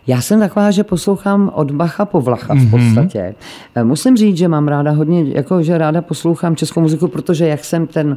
Já 0.07 0.21
jsem 0.21 0.41
taková, 0.41 0.71
že 0.71 0.85
poslouchám 0.85 1.51
od 1.55 1.71
Bacha 1.71 2.05
po 2.05 2.21
Vlacha 2.21 2.55
Mhm. 2.55 2.67
v 2.67 2.71
podstatě. 2.71 3.35
Mm-hmm. 3.77 3.85
Musím 3.85 4.17
říct, 4.17 4.37
že 4.37 4.49
mám 4.49 4.69
ráda 4.69 4.91
hodně, 4.91 5.25
jako 5.25 5.63
že 5.63 5.79
ráda 5.79 6.03
poslouchám 6.03 6.57
českou 6.57 6.81
muziku, 6.81 7.09
protože 7.09 7.47
jak 7.49 7.65
jsem 7.65 7.87
ten 7.87 8.17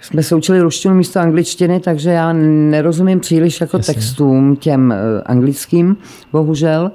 jsme 0.00 0.22
se 0.22 0.34
učili 0.36 0.60
ruštinu 0.60 0.94
místo 0.94 1.20
angličtiny, 1.20 1.80
takže 1.80 2.10
já 2.10 2.32
nerozumím 2.32 3.20
příliš 3.20 3.60
jako 3.60 3.76
Jasně. 3.76 3.94
textům 3.94 4.56
těm 4.56 4.92
eh, 4.92 4.96
anglickým, 5.26 5.96
bohužel, 6.32 6.90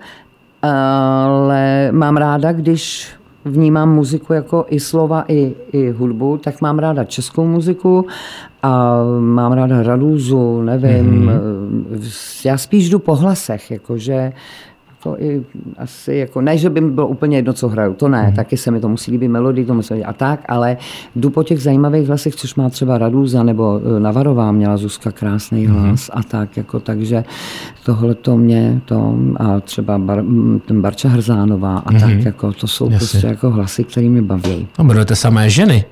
ale 0.62 1.90
mám 1.92 2.18
ráda, 2.18 2.52
když 2.52 3.08
vnímám 3.48 3.96
muziku 3.96 4.34
jako 4.34 4.66
i 4.70 4.80
slova, 4.80 5.26
i, 5.28 5.56
i 5.72 5.92
hudbu, 5.92 6.38
tak 6.38 6.62
mám 6.62 6.80
ráda 6.80 7.04
českou 7.04 7.46
muziku 7.46 8.06
a 8.64 9.04
mám 9.20 9.52
ráda 9.52 9.84
Radúzu, 9.84 10.62
nevím, 10.62 11.30
mm-hmm. 11.30 12.00
já 12.46 12.58
spíš 12.58 12.90
jdu 12.90 13.00
po 13.00 13.16
hlasech, 13.16 13.72
jakože 13.72 14.34
to 15.04 15.22
i 15.22 15.44
asi 15.78 16.14
jako, 16.16 16.42
ne, 16.42 16.58
že 16.58 16.70
by 16.70 16.82
mi 16.82 16.92
bylo 16.92 17.08
úplně 17.08 17.38
jedno, 17.38 17.54
co 17.54 17.68
hraju, 17.68 17.94
to 17.94 18.08
ne, 18.08 18.28
mm. 18.28 18.36
taky 18.36 18.58
se 18.58 18.72
mi 18.72 18.80
to 18.80 18.90
musí 18.90 19.12
líbit 19.12 19.28
melodii, 19.28 19.66
to 19.66 19.74
musí 19.74 20.04
a 20.04 20.14
tak, 20.14 20.40
ale 20.48 20.78
jdu 21.16 21.30
po 21.30 21.44
těch 21.44 21.62
zajímavých 21.62 22.08
hlasech, 22.08 22.36
což 22.36 22.56
má 22.56 22.70
třeba 22.70 22.98
Radúza 22.98 23.44
nebo 23.44 23.82
eh, 23.98 24.00
Navarová 24.00 24.52
měla 24.52 24.78
Zuzka 24.78 25.12
krásný 25.12 25.68
hlas 25.68 26.10
a 26.14 26.24
tak, 26.24 26.58
jako, 26.58 26.80
takže 26.80 27.24
tohle 27.86 28.16
to 28.16 28.38
mě, 28.38 28.82
to 28.86 29.16
a 29.36 29.60
třeba 29.60 29.98
bar, 29.98 30.24
ten 30.66 30.82
Barča 30.82 31.10
Hrzánová 31.10 31.78
a 31.78 31.92
tak, 31.92 32.26
jako, 32.26 32.54
to 32.54 32.68
jsou 32.68 32.86
Jasně. 32.86 32.98
prostě 32.98 33.28
jako 33.28 33.50
hlasy, 33.50 33.84
které 33.84 34.10
mi 34.10 34.22
baví. 34.22 34.68
No, 34.80 34.86
budete 34.86 35.16
samé 35.16 35.50
ženy. 35.50 35.86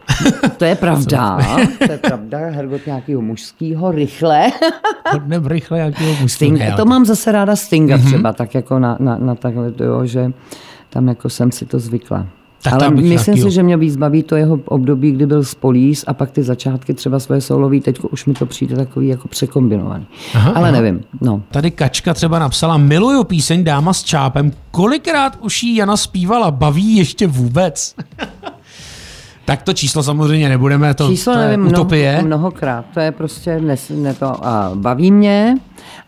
To 0.57 0.65
je 0.65 0.75
pravda, 0.75 1.39
to 1.85 1.91
je 1.91 1.97
pravda, 1.97 2.37
Hergot 2.37 2.85
nějakého 2.85 3.21
mužského, 3.21 3.91
rychle. 3.91 4.51
Rychle 5.45 5.79
jakýho 5.79 6.15
mužského. 6.21 6.77
To 6.77 6.85
mám 6.85 7.05
zase 7.05 7.31
ráda 7.31 7.55
Stinga 7.55 7.97
mm-hmm. 7.97 8.05
třeba, 8.05 8.33
tak 8.33 8.55
jako 8.55 8.79
na, 8.79 8.97
na, 9.05 9.17
na 9.17 9.35
takhle 9.35 9.71
to, 9.71 9.83
jo, 9.83 10.05
že 10.05 10.33
tam 10.89 11.07
jako 11.07 11.29
jsem 11.29 11.51
si 11.51 11.65
to 11.65 11.79
zvykla. 11.79 12.27
Tak 12.65 12.73
Ale 12.73 12.89
myslím 12.89 13.37
si, 13.37 13.51
že 13.51 13.63
mě 13.63 13.77
víc 13.77 13.95
baví 13.95 14.23
to 14.23 14.35
jeho 14.35 14.59
období, 14.65 15.11
kdy 15.11 15.25
byl 15.25 15.43
z 15.43 15.55
Polís 15.55 16.03
a 16.07 16.13
pak 16.13 16.31
ty 16.31 16.43
začátky 16.43 16.93
třeba 16.93 17.19
svoje 17.19 17.41
solový, 17.41 17.81
teď 17.81 17.99
už 17.99 18.25
mi 18.25 18.33
to 18.33 18.45
přijde 18.45 18.75
takový 18.75 19.07
jako 19.07 19.27
překombinovaný. 19.27 20.07
Aha, 20.33 20.51
Ale 20.55 20.69
aha. 20.69 20.81
nevím, 20.81 21.03
no. 21.21 21.41
Tady 21.51 21.71
Kačka 21.71 22.13
třeba 22.13 22.39
napsala, 22.39 22.77
miluju 22.77 23.23
píseň 23.23 23.63
Dáma 23.63 23.93
s 23.93 24.03
čápem, 24.03 24.51
kolikrát 24.71 25.37
už 25.41 25.63
jí 25.63 25.75
Jana 25.75 25.97
zpívala, 25.97 26.51
baví 26.51 26.95
ještě 26.95 27.27
vůbec? 27.27 27.95
tak 29.45 29.61
to 29.63 29.73
číslo 29.73 30.03
samozřejmě 30.03 30.49
nebudeme, 30.49 30.93
to, 30.93 31.09
Číslo 31.09 31.33
to 31.33 31.39
je 31.39 31.47
nevím, 31.47 31.67
utopie. 31.67 32.11
mnoho, 32.11 32.27
mnohokrát, 32.27 32.85
to 32.93 32.99
je 32.99 33.11
prostě, 33.11 33.59
nes, 33.59 33.91
ne 33.95 34.13
to, 34.13 34.45
a 34.47 34.71
baví 34.75 35.11
mě 35.11 35.55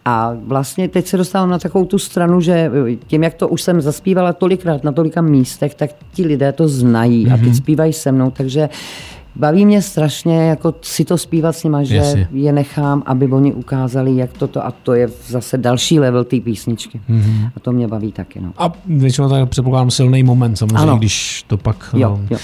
a 0.05 0.33
vlastně 0.45 0.87
teď 0.87 1.07
se 1.07 1.17
dostávám 1.17 1.49
na 1.49 1.59
takovou 1.59 1.85
tu 1.85 1.99
stranu, 1.99 2.41
že 2.41 2.71
tím, 3.07 3.23
jak 3.23 3.33
to 3.33 3.47
už 3.47 3.61
jsem 3.61 3.81
zaspívala 3.81 4.33
tolikrát 4.33 4.83
na 4.83 4.91
tolika 4.91 5.21
místech, 5.21 5.75
tak 5.75 5.89
ti 6.13 6.25
lidé 6.25 6.51
to 6.51 6.67
znají 6.67 7.25
mm-hmm. 7.27 7.33
a 7.33 7.35
Mhm. 7.35 7.45
teď 7.45 7.55
zpívají 7.55 7.93
se 7.93 8.11
mnou, 8.11 8.31
takže 8.31 8.69
baví 9.39 9.65
mě 9.65 9.81
strašně 9.81 10.47
jako 10.47 10.73
si 10.81 11.05
to 11.05 11.17
zpívat 11.17 11.55
s 11.57 11.63
nima, 11.63 11.83
že 11.83 11.95
Jasně. 11.95 12.27
je 12.31 12.51
nechám, 12.53 13.03
aby 13.05 13.27
oni 13.27 13.53
ukázali, 13.53 14.15
jak 14.15 14.33
toto 14.33 14.65
a 14.65 14.71
to 14.71 14.93
je 14.93 15.07
zase 15.27 15.57
další 15.57 15.99
level 15.99 16.23
té 16.23 16.39
písničky. 16.39 17.01
Mhm. 17.07 17.21
Mm-hmm. 17.21 17.51
A 17.55 17.59
to 17.59 17.71
mě 17.71 17.87
baví 17.87 18.11
taky, 18.11 18.39
no. 18.41 18.51
A 18.57 18.71
většinou 18.85 19.29
tak 19.29 19.49
předpokládám 19.49 19.91
silný 19.91 20.23
moment, 20.23 20.55
samozřejmě, 20.55 20.77
Ano. 20.77 20.97
když 20.97 21.43
to 21.47 21.57
pak 21.57 21.89
Jo, 21.97 22.13
um, 22.13 22.27
jo. 22.29 22.37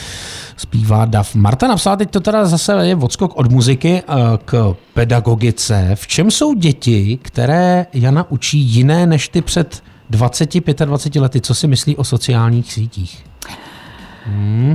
zpívá 0.58 1.06
Dav. 1.06 1.36
Marta 1.36 1.68
napsala, 1.68 1.96
teď 1.96 2.12
to 2.12 2.20
teda 2.20 2.46
zase 2.46 2.88
je 2.88 2.96
odskok 2.96 3.36
od 3.36 3.52
muziky 3.52 4.02
uh, 4.10 4.16
k 4.46 4.76
pedagogice. 4.94 5.92
V 5.96 6.08
čem 6.08 6.32
jsou 6.32 6.54
děti, 6.54 7.20
které 7.22 7.86
Jana 7.94 8.32
učí 8.32 8.60
jiné 8.60 9.06
než 9.06 9.30
ty 9.30 9.42
před 9.42 9.84
20-25 10.12 11.22
lety? 11.22 11.42
Co 11.42 11.56
si 11.56 11.68
myslí 11.68 11.96
o 11.96 12.04
sociálních 12.04 12.74
sítích? 12.74 13.26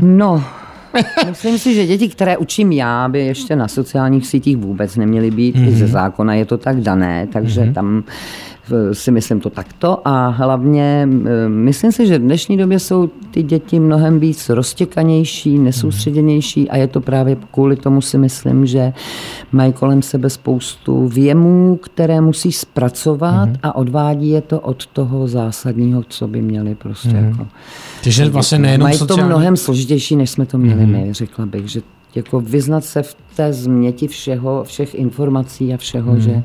No, 0.03 0.45
myslím 1.29 1.59
si, 1.59 1.75
že 1.75 1.87
děti, 1.87 2.09
které 2.09 2.37
učím 2.37 2.73
já, 2.73 3.09
by 3.09 3.27
ještě 3.27 3.57
na 3.57 3.69
sociálních 3.69 4.27
sítích 4.27 4.57
vůbec 4.57 4.97
neměly 4.97 5.31
být. 5.31 5.57
Mm-hmm. 5.57 5.69
I 5.69 5.73
ze 5.73 5.87
zákona 5.87 6.35
je 6.35 6.45
to 6.45 6.59
tak 6.59 6.81
dané, 6.81 7.27
takže 7.33 7.61
mm-hmm. 7.61 7.75
tam 7.75 8.05
si 8.93 9.11
myslím 9.11 9.41
to 9.41 9.51
takto 9.51 10.09
a 10.09 10.29
hlavně 10.29 11.09
myslím 11.49 11.93
si, 11.93 12.07
že 12.07 12.19
v 12.19 12.23
dnešní 12.23 12.57
době 12.57 12.79
jsou 12.79 13.11
ty 13.31 13.43
děti 13.43 13.81
mnohem 13.81 14.21
víc 14.21 14.49
roztěkanější, 14.49 15.59
nesoustředěnější 15.59 16.71
a 16.71 16.77
je 16.77 16.87
to 16.87 17.01
právě 17.01 17.37
kvůli 17.53 17.77
tomu 17.77 18.01
si 18.01 18.19
myslím, 18.19 18.67
že 18.67 18.93
mají 19.53 19.73
kolem 19.73 20.03
sebe 20.03 20.31
spoustu 20.31 21.09
věmů, 21.09 21.77
které 21.83 22.21
musí 22.21 22.53
zpracovat 22.53 23.49
mm. 23.49 23.57
a 23.63 23.75
odvádí 23.77 24.31
je 24.31 24.41
to 24.41 24.61
od 24.61 24.87
toho 24.87 25.29
zásadního, 25.29 26.03
co 26.09 26.29
by 26.29 26.43
měli 26.43 26.75
prostě. 26.75 27.09
Mm. 27.09 27.29
Jako, 27.29 27.47
Takže 28.05 28.29
vlastně 28.29 28.59
nejenom 28.59 28.83
mají 28.83 28.99
sociální... 28.99 29.23
to 29.23 29.27
mnohem 29.27 29.57
složitější, 29.57 30.17
než 30.17 30.31
jsme 30.31 30.47
to 30.47 30.59
měli 30.59 30.87
mm. 30.87 30.93
my, 30.93 31.13
řekla 31.13 31.47
bych, 31.47 31.69
že 31.69 31.81
jako 32.15 32.41
vyznat 32.41 32.85
se 32.85 33.03
v 33.03 33.17
té 33.37 33.53
změti 33.53 34.09
všeho, 34.09 34.65
všech 34.65 34.95
informací 34.95 35.75
a 35.75 35.77
všeho, 35.77 36.13
mm. 36.13 36.21
že 36.21 36.43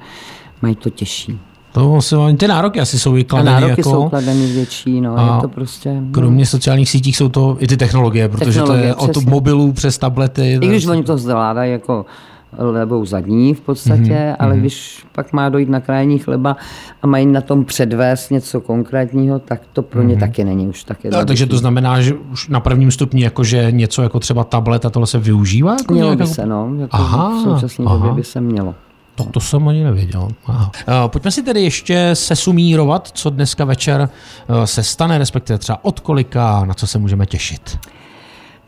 mají 0.62 0.76
to 0.76 0.90
těžší. 0.90 1.40
To 1.74 1.96
asi, 1.96 2.16
ty 2.38 2.48
nároky 2.48 2.80
asi 2.80 3.00
jsou. 3.00 3.16
A 3.34 3.44
nároky 3.44 3.72
jako, 3.72 3.84
jsou 3.84 4.10
kladeny 4.10 4.48
větší, 4.48 5.02
no, 5.02 5.18
a 5.18 5.36
je 5.36 5.42
to 5.42 5.48
prostě... 5.48 5.94
No. 5.94 6.08
Kromě 6.12 6.46
sociálních 6.46 6.90
sítích 6.90 7.18
jsou 7.18 7.30
to 7.30 7.58
i 7.60 7.68
ty 7.68 7.78
technologie, 7.78 8.30
protože 8.30 8.46
Technologie, 8.46 8.82
to 8.82 8.88
je 8.88 8.96
od 8.96 9.12
přesně. 9.12 9.32
mobilů 9.32 9.74
přes 9.74 9.98
tablety. 9.98 10.60
I 10.62 10.68
když 10.68 10.86
oni 10.86 11.04
to 11.04 11.18
zvládají 11.18 11.72
jako 11.72 12.06
levou 12.58 13.06
zadní 13.06 13.54
v 13.54 13.62
podstatě, 13.62 14.02
mm-hmm. 14.02 14.36
ale 14.40 14.58
když 14.58 15.06
pak 15.12 15.34
má 15.34 15.50
dojít 15.50 15.70
na 15.70 15.80
krajní 15.80 16.20
chleba 16.20 16.58
a 17.02 17.08
mají 17.08 17.26
na 17.26 17.42
tom 17.42 17.66
předvést 17.66 18.30
něco 18.30 18.62
konkrétního, 18.62 19.40
tak 19.40 19.62
to 19.74 19.82
pro 19.82 20.04
ně 20.04 20.16
mm-hmm. 20.16 20.20
taky 20.20 20.44
není 20.44 20.68
už 20.68 20.84
tak 20.84 20.98
No, 21.12 21.26
takže 21.26 21.46
to 21.46 21.58
znamená, 21.58 22.02
že 22.02 22.14
už 22.14 22.48
na 22.50 22.60
prvním 22.60 22.92
stupni 22.92 23.24
jakože 23.24 23.68
něco 23.72 24.02
jako 24.02 24.20
třeba 24.20 24.44
tablet 24.44 24.86
a 24.86 24.90
tohle 24.90 25.08
se 25.08 25.20
využívá? 25.20 25.72
Jako 25.72 25.94
Mělo 25.94 26.10
nějak 26.10 26.20
by 26.20 26.28
se, 26.28 26.46
no. 26.46 26.76
Jako 26.78 26.96
Aha, 26.96 27.30
v 27.30 27.42
současné 27.42 27.86
aha. 27.86 27.98
době 27.98 28.14
by 28.14 28.24
se 28.24 28.42
mělo. 28.42 28.76
To, 29.16 29.24
to 29.24 29.40
jsem 29.40 29.68
ani 29.68 29.84
nevěděl. 29.84 30.28
Aha. 30.46 30.72
Uh, 30.88 31.08
pojďme 31.08 31.32
si 31.32 31.44
tedy 31.44 31.62
ještě 31.62 32.10
sesumírovat, 32.14 33.12
co 33.14 33.30
dneska 33.30 33.66
večer 33.66 34.10
uh, 34.50 34.64
se 34.64 34.84
stane, 34.84 35.18
respektive 35.18 35.60
třeba 35.60 35.80
od 35.86 36.00
kolika, 36.00 36.66
na 36.66 36.74
co 36.74 36.88
se 36.88 37.00
můžeme 37.00 37.26
těšit. 37.26 37.80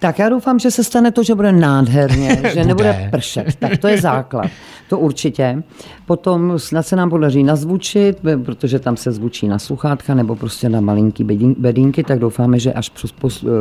Tak 0.05 0.19
já 0.19 0.29
doufám, 0.29 0.59
že 0.59 0.71
se 0.71 0.83
stane 0.83 1.11
to, 1.11 1.23
že 1.23 1.35
bude 1.35 1.51
nádherně, 1.51 2.29
že 2.43 2.49
Bude. 2.49 2.65
nebude 2.65 3.07
pršet. 3.11 3.55
Tak 3.59 3.77
to 3.77 3.87
je 3.87 4.01
základ. 4.01 4.45
To 4.89 4.99
určitě. 4.99 5.63
Potom 6.05 6.53
snad 6.59 6.87
se 6.87 6.95
nám 6.95 7.09
podaří 7.09 7.43
nazvučit, 7.43 8.17
protože 8.45 8.79
tam 8.79 8.97
se 8.97 9.11
zvučí 9.11 9.47
na 9.47 9.59
sluchátka 9.59 10.13
nebo 10.15 10.35
prostě 10.35 10.69
na 10.69 10.81
malinký 10.81 11.23
bedín- 11.25 11.55
bedínky, 11.57 12.03
tak 12.03 12.19
doufáme, 12.19 12.59
že 12.59 12.73
až 12.73 12.91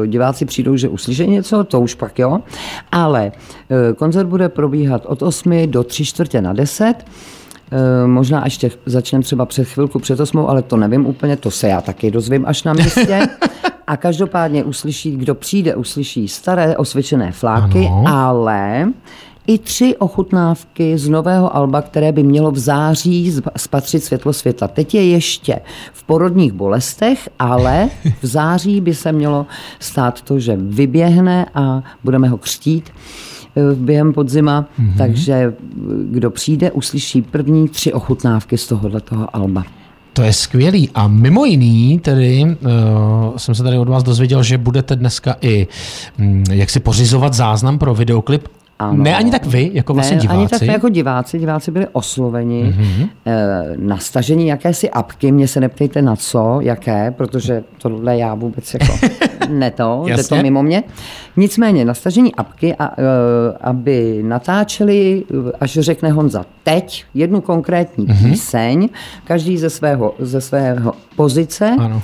diváci 0.07 0.45
přijdou, 0.45 0.77
že 0.77 0.89
uslyší 0.89 1.27
něco, 1.27 1.65
to 1.65 1.81
už 1.81 1.95
pak 1.95 2.19
jo. 2.19 2.41
Ale 2.93 3.33
eh, 3.71 3.93
koncert 3.93 4.27
bude 4.27 4.49
probíhat 4.49 5.03
od 5.07 5.23
8 5.23 5.67
do 5.67 5.85
3 5.85 6.05
čtvrtě 6.05 6.41
na 6.43 6.53
10. 6.53 6.95
Eh, 6.95 8.07
Možná 8.07 8.45
ještě 8.45 8.71
začneme 8.87 9.23
třeba 9.25 9.47
před 9.47 9.65
chvilku 9.69 9.99
před 9.99 10.21
osmou, 10.21 10.49
ale 10.49 10.63
to 10.63 10.77
nevím 10.77 11.07
úplně, 11.07 11.37
to 11.37 11.51
se 11.51 11.69
já 11.69 11.81
taky 11.81 12.11
dozvím 12.11 12.45
až 12.47 12.63
na 12.63 12.73
místě. 12.73 13.21
A 13.87 13.97
každopádně 13.97 14.65
uslyší, 14.65 15.17
kdo 15.17 15.35
přijde, 15.35 15.77
uslyší 15.77 16.29
staré 16.29 16.77
osvědčené 16.77 17.33
fláky, 17.33 17.87
Ano. 17.87 18.05
ale 18.09 18.89
i 19.47 19.59
tři 19.59 19.97
ochutnávky 19.97 20.99
z 20.99 21.09
nového 21.09 21.57
alba, 21.57 21.83
které 21.83 22.13
by 22.13 22.23
mělo 22.23 22.51
v 22.51 22.59
září 22.59 23.33
spatřit 23.57 24.05
světlo 24.05 24.33
světa. 24.33 24.69
Teď 24.69 24.95
je 24.95 25.09
ještě 25.09 25.61
v 25.93 26.05
porodních 26.05 26.53
bolestech, 26.53 27.29
ale 27.39 27.89
v 28.23 28.27
září 28.27 28.81
by 28.81 28.95
se 28.95 29.13
mělo 29.13 29.47
stát 29.81 30.23
to, 30.23 30.39
že 30.39 30.57
vyběhne 30.57 31.47
a 31.55 31.83
budeme 32.05 32.29
ho 32.29 32.39
křtít 32.39 32.91
eh, 33.57 33.75
během 33.75 34.13
podzima, 34.13 34.67
mm-hmm. 34.81 34.99
takže 34.99 35.33
eh, 35.35 35.53
kdo 36.11 36.31
přijde, 36.31 36.71
uslyší 36.73 37.23
první 37.23 37.69
tři 37.69 37.93
ochutnávky 37.93 38.59
z 38.59 38.67
tohohle 38.67 39.01
toho 39.01 39.37
alba. 39.37 39.65
To 40.15 40.23
je 40.23 40.33
skvělý. 40.33 40.91
A 40.95 41.09
mimo 41.09 41.45
jiný, 41.45 41.99
tedy 41.99 42.45
uh, 42.45 43.37
jsem 43.37 43.55
se 43.55 43.63
tady 43.63 43.79
od 43.79 43.89
vás 43.89 44.03
dozvěděl, 44.03 44.43
že 44.43 44.59
budete 44.59 44.97
dneska 44.97 45.37
i 45.41 45.67
mm, 46.19 46.45
jak 46.51 46.71
si 46.71 46.81
pořizovat 46.81 47.35
záznam 47.35 47.79
pro 47.79 47.95
videoklip. 47.95 48.49
Ano. 48.79 49.03
Ne 49.03 49.17
ani 49.17 49.31
tak 49.31 49.47
vy, 49.47 49.71
jako 49.73 49.95
vlastně 49.95 50.17
ne, 50.17 50.21
diváci. 50.23 50.39
Ani 50.39 50.49
tak 50.49 50.63
jako 50.63 50.89
diváci. 50.89 51.39
Diváci 51.39 51.71
byli 51.71 51.87
osloveni 51.93 52.65
mm-hmm. 52.65 53.09
na 53.77 53.99
stažení 53.99 54.47
jakési 54.47 54.91
apky. 54.91 55.33
Mě 55.33 55.49
se 55.49 55.61
neptejte 55.61 56.03
na 56.03 56.17
co, 56.17 56.59
jaké, 56.61 57.11
protože 57.11 57.65
tohle 57.79 58.19
já 58.19 58.35
vůbec 58.35 58.75
jako 58.75 58.99
ne 59.49 59.71
to, 59.71 60.05
jde 60.07 60.25
to 60.25 60.37
mimo 60.37 60.63
mě. 60.63 60.83
Nicméně 61.37 61.85
na 61.85 61.95
stažení 61.95 62.35
apky, 62.35 62.75
a, 62.75 62.91
eh, 62.99 63.03
aby 63.61 64.23
natáčeli, 64.23 65.25
eh, 65.31 65.53
až 65.61 65.73
řekne 65.73 66.11
Honza, 66.11 66.45
teď 66.65 67.05
jednu 67.15 67.41
konkrétní 67.41 68.07
mm-hmm. 68.07 68.31
píseň, 68.31 68.89
každý 69.25 69.59
ze 69.59 69.71
svého, 69.71 70.15
ze 70.19 70.41
svého 70.41 70.93
pozice 71.17 71.77
Ano. 71.79 72.03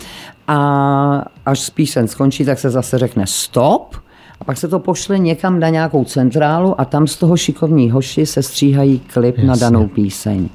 a 0.48 1.24
až 1.46 1.70
píseň 1.70 2.08
skončí, 2.08 2.44
tak 2.44 2.58
se 2.58 2.70
zase 2.70 2.98
řekne 2.98 3.26
stop 3.26 3.96
a 4.40 4.44
pak 4.44 4.56
se 4.58 4.68
to 4.68 4.78
pošle 4.78 5.18
někam 5.18 5.60
na 5.60 5.68
nějakou 5.68 6.04
centrálu 6.04 6.80
a 6.80 6.84
tam 6.84 7.06
z 7.06 7.16
toho 7.16 7.36
šikovní 7.36 7.90
hoši 7.90 8.26
se 8.26 8.42
stříhají 8.42 8.98
klip 8.98 9.36
Jasně. 9.36 9.48
na 9.48 9.56
danou 9.56 9.86
píseň. 9.88 10.48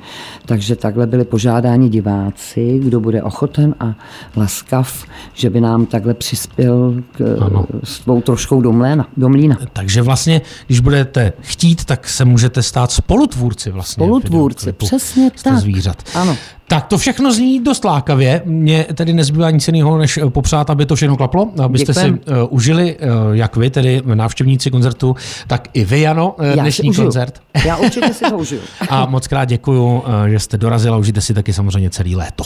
Takže 0.45 0.75
takhle 0.75 1.07
byli 1.07 1.25
požádáni 1.25 1.89
diváci, 1.89 2.79
kdo 2.83 2.99
bude 2.99 3.23
ochoten 3.23 3.75
a 3.79 3.95
laskav, 4.35 5.03
že 5.33 5.49
by 5.49 5.61
nám 5.61 5.85
takhle 5.85 6.13
přispěl 6.13 6.95
k, 7.11 7.37
Ano. 7.41 7.65
s 7.83 7.99
tvou 7.99 8.21
troškou 8.21 8.61
do, 8.61 8.71
mléna, 8.71 9.07
do 9.17 9.29
mlína. 9.29 9.57
Takže 9.73 10.01
vlastně, 10.01 10.41
když 10.67 10.79
budete 10.79 11.33
chtít, 11.41 11.85
tak 11.85 12.09
se 12.09 12.25
můžete 12.25 12.63
stát 12.63 12.91
spolutvůrci 12.91 13.71
vlastně. 13.71 14.05
Spolutvůrci, 14.05 14.71
přesně 14.73 15.31
tak. 15.43 15.57
zvířat. 15.57 16.03
Ano. 16.15 16.37
Tak 16.67 16.87
to 16.87 16.97
všechno 16.97 17.33
zní 17.33 17.59
dost 17.59 17.85
lákavě. 17.85 18.41
Mně 18.45 18.85
tedy 18.93 19.13
nezbývá 19.13 19.51
nic 19.51 19.67
jiného, 19.67 19.97
než 19.97 20.17
eh, 20.17 20.29
popřát, 20.29 20.69
aby 20.69 20.85
to 20.85 20.95
všechno 20.95 21.17
klaplo, 21.17 21.51
abyste 21.63 21.93
Děkujem. 21.93 22.19
si 22.25 22.31
uh, 22.31 22.37
užili, 22.49 22.95
uh, 22.95 23.35
jak 23.35 23.55
vy, 23.55 23.69
tedy 23.69 24.01
návštěvníci 24.13 24.71
koncertu, 24.71 25.15
tak 25.47 25.67
i 25.73 25.85
vy, 25.85 26.01
Jano, 26.01 26.35
uh, 26.39 26.45
Já 26.45 26.55
dnešní 26.55 26.89
užiju. 26.89 27.05
koncert. 27.05 27.41
Já 27.65 27.77
určitě 27.77 28.13
si 28.13 28.25
to 28.29 28.37
užiju. 28.37 28.61
A 28.89 29.05
moc 29.05 29.27
krát 29.27 29.45
děkuju, 29.45 29.85
uh, 29.85 30.25
že 30.27 30.39
jste 30.39 30.57
dorazila, 30.57 30.97
užijte 30.97 31.21
si 31.21 31.33
taky 31.33 31.53
samozřejmě 31.53 31.89
celý 31.89 32.15
léto. 32.15 32.43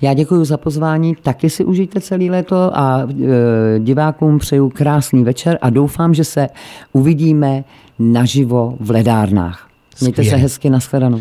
Já 0.00 0.14
děkuji 0.14 0.44
za 0.44 0.56
pozvání, 0.56 1.16
taky 1.22 1.50
si 1.50 1.64
užijte 1.64 2.00
celý 2.00 2.30
léto 2.30 2.78
a 2.78 3.06
e, 3.76 3.80
divákům 3.80 4.38
přeju 4.38 4.68
krásný 4.70 5.24
večer 5.24 5.58
a 5.62 5.70
doufám, 5.70 6.14
že 6.14 6.24
se 6.24 6.48
uvidíme 6.92 7.64
naživo 7.98 8.76
v 8.80 8.90
ledárnách. 8.90 9.68
Mějte 10.00 10.22
se 10.22 10.26
Skvělý. 10.26 10.42
hezky, 10.42 10.70
nashledanou. 10.70 11.20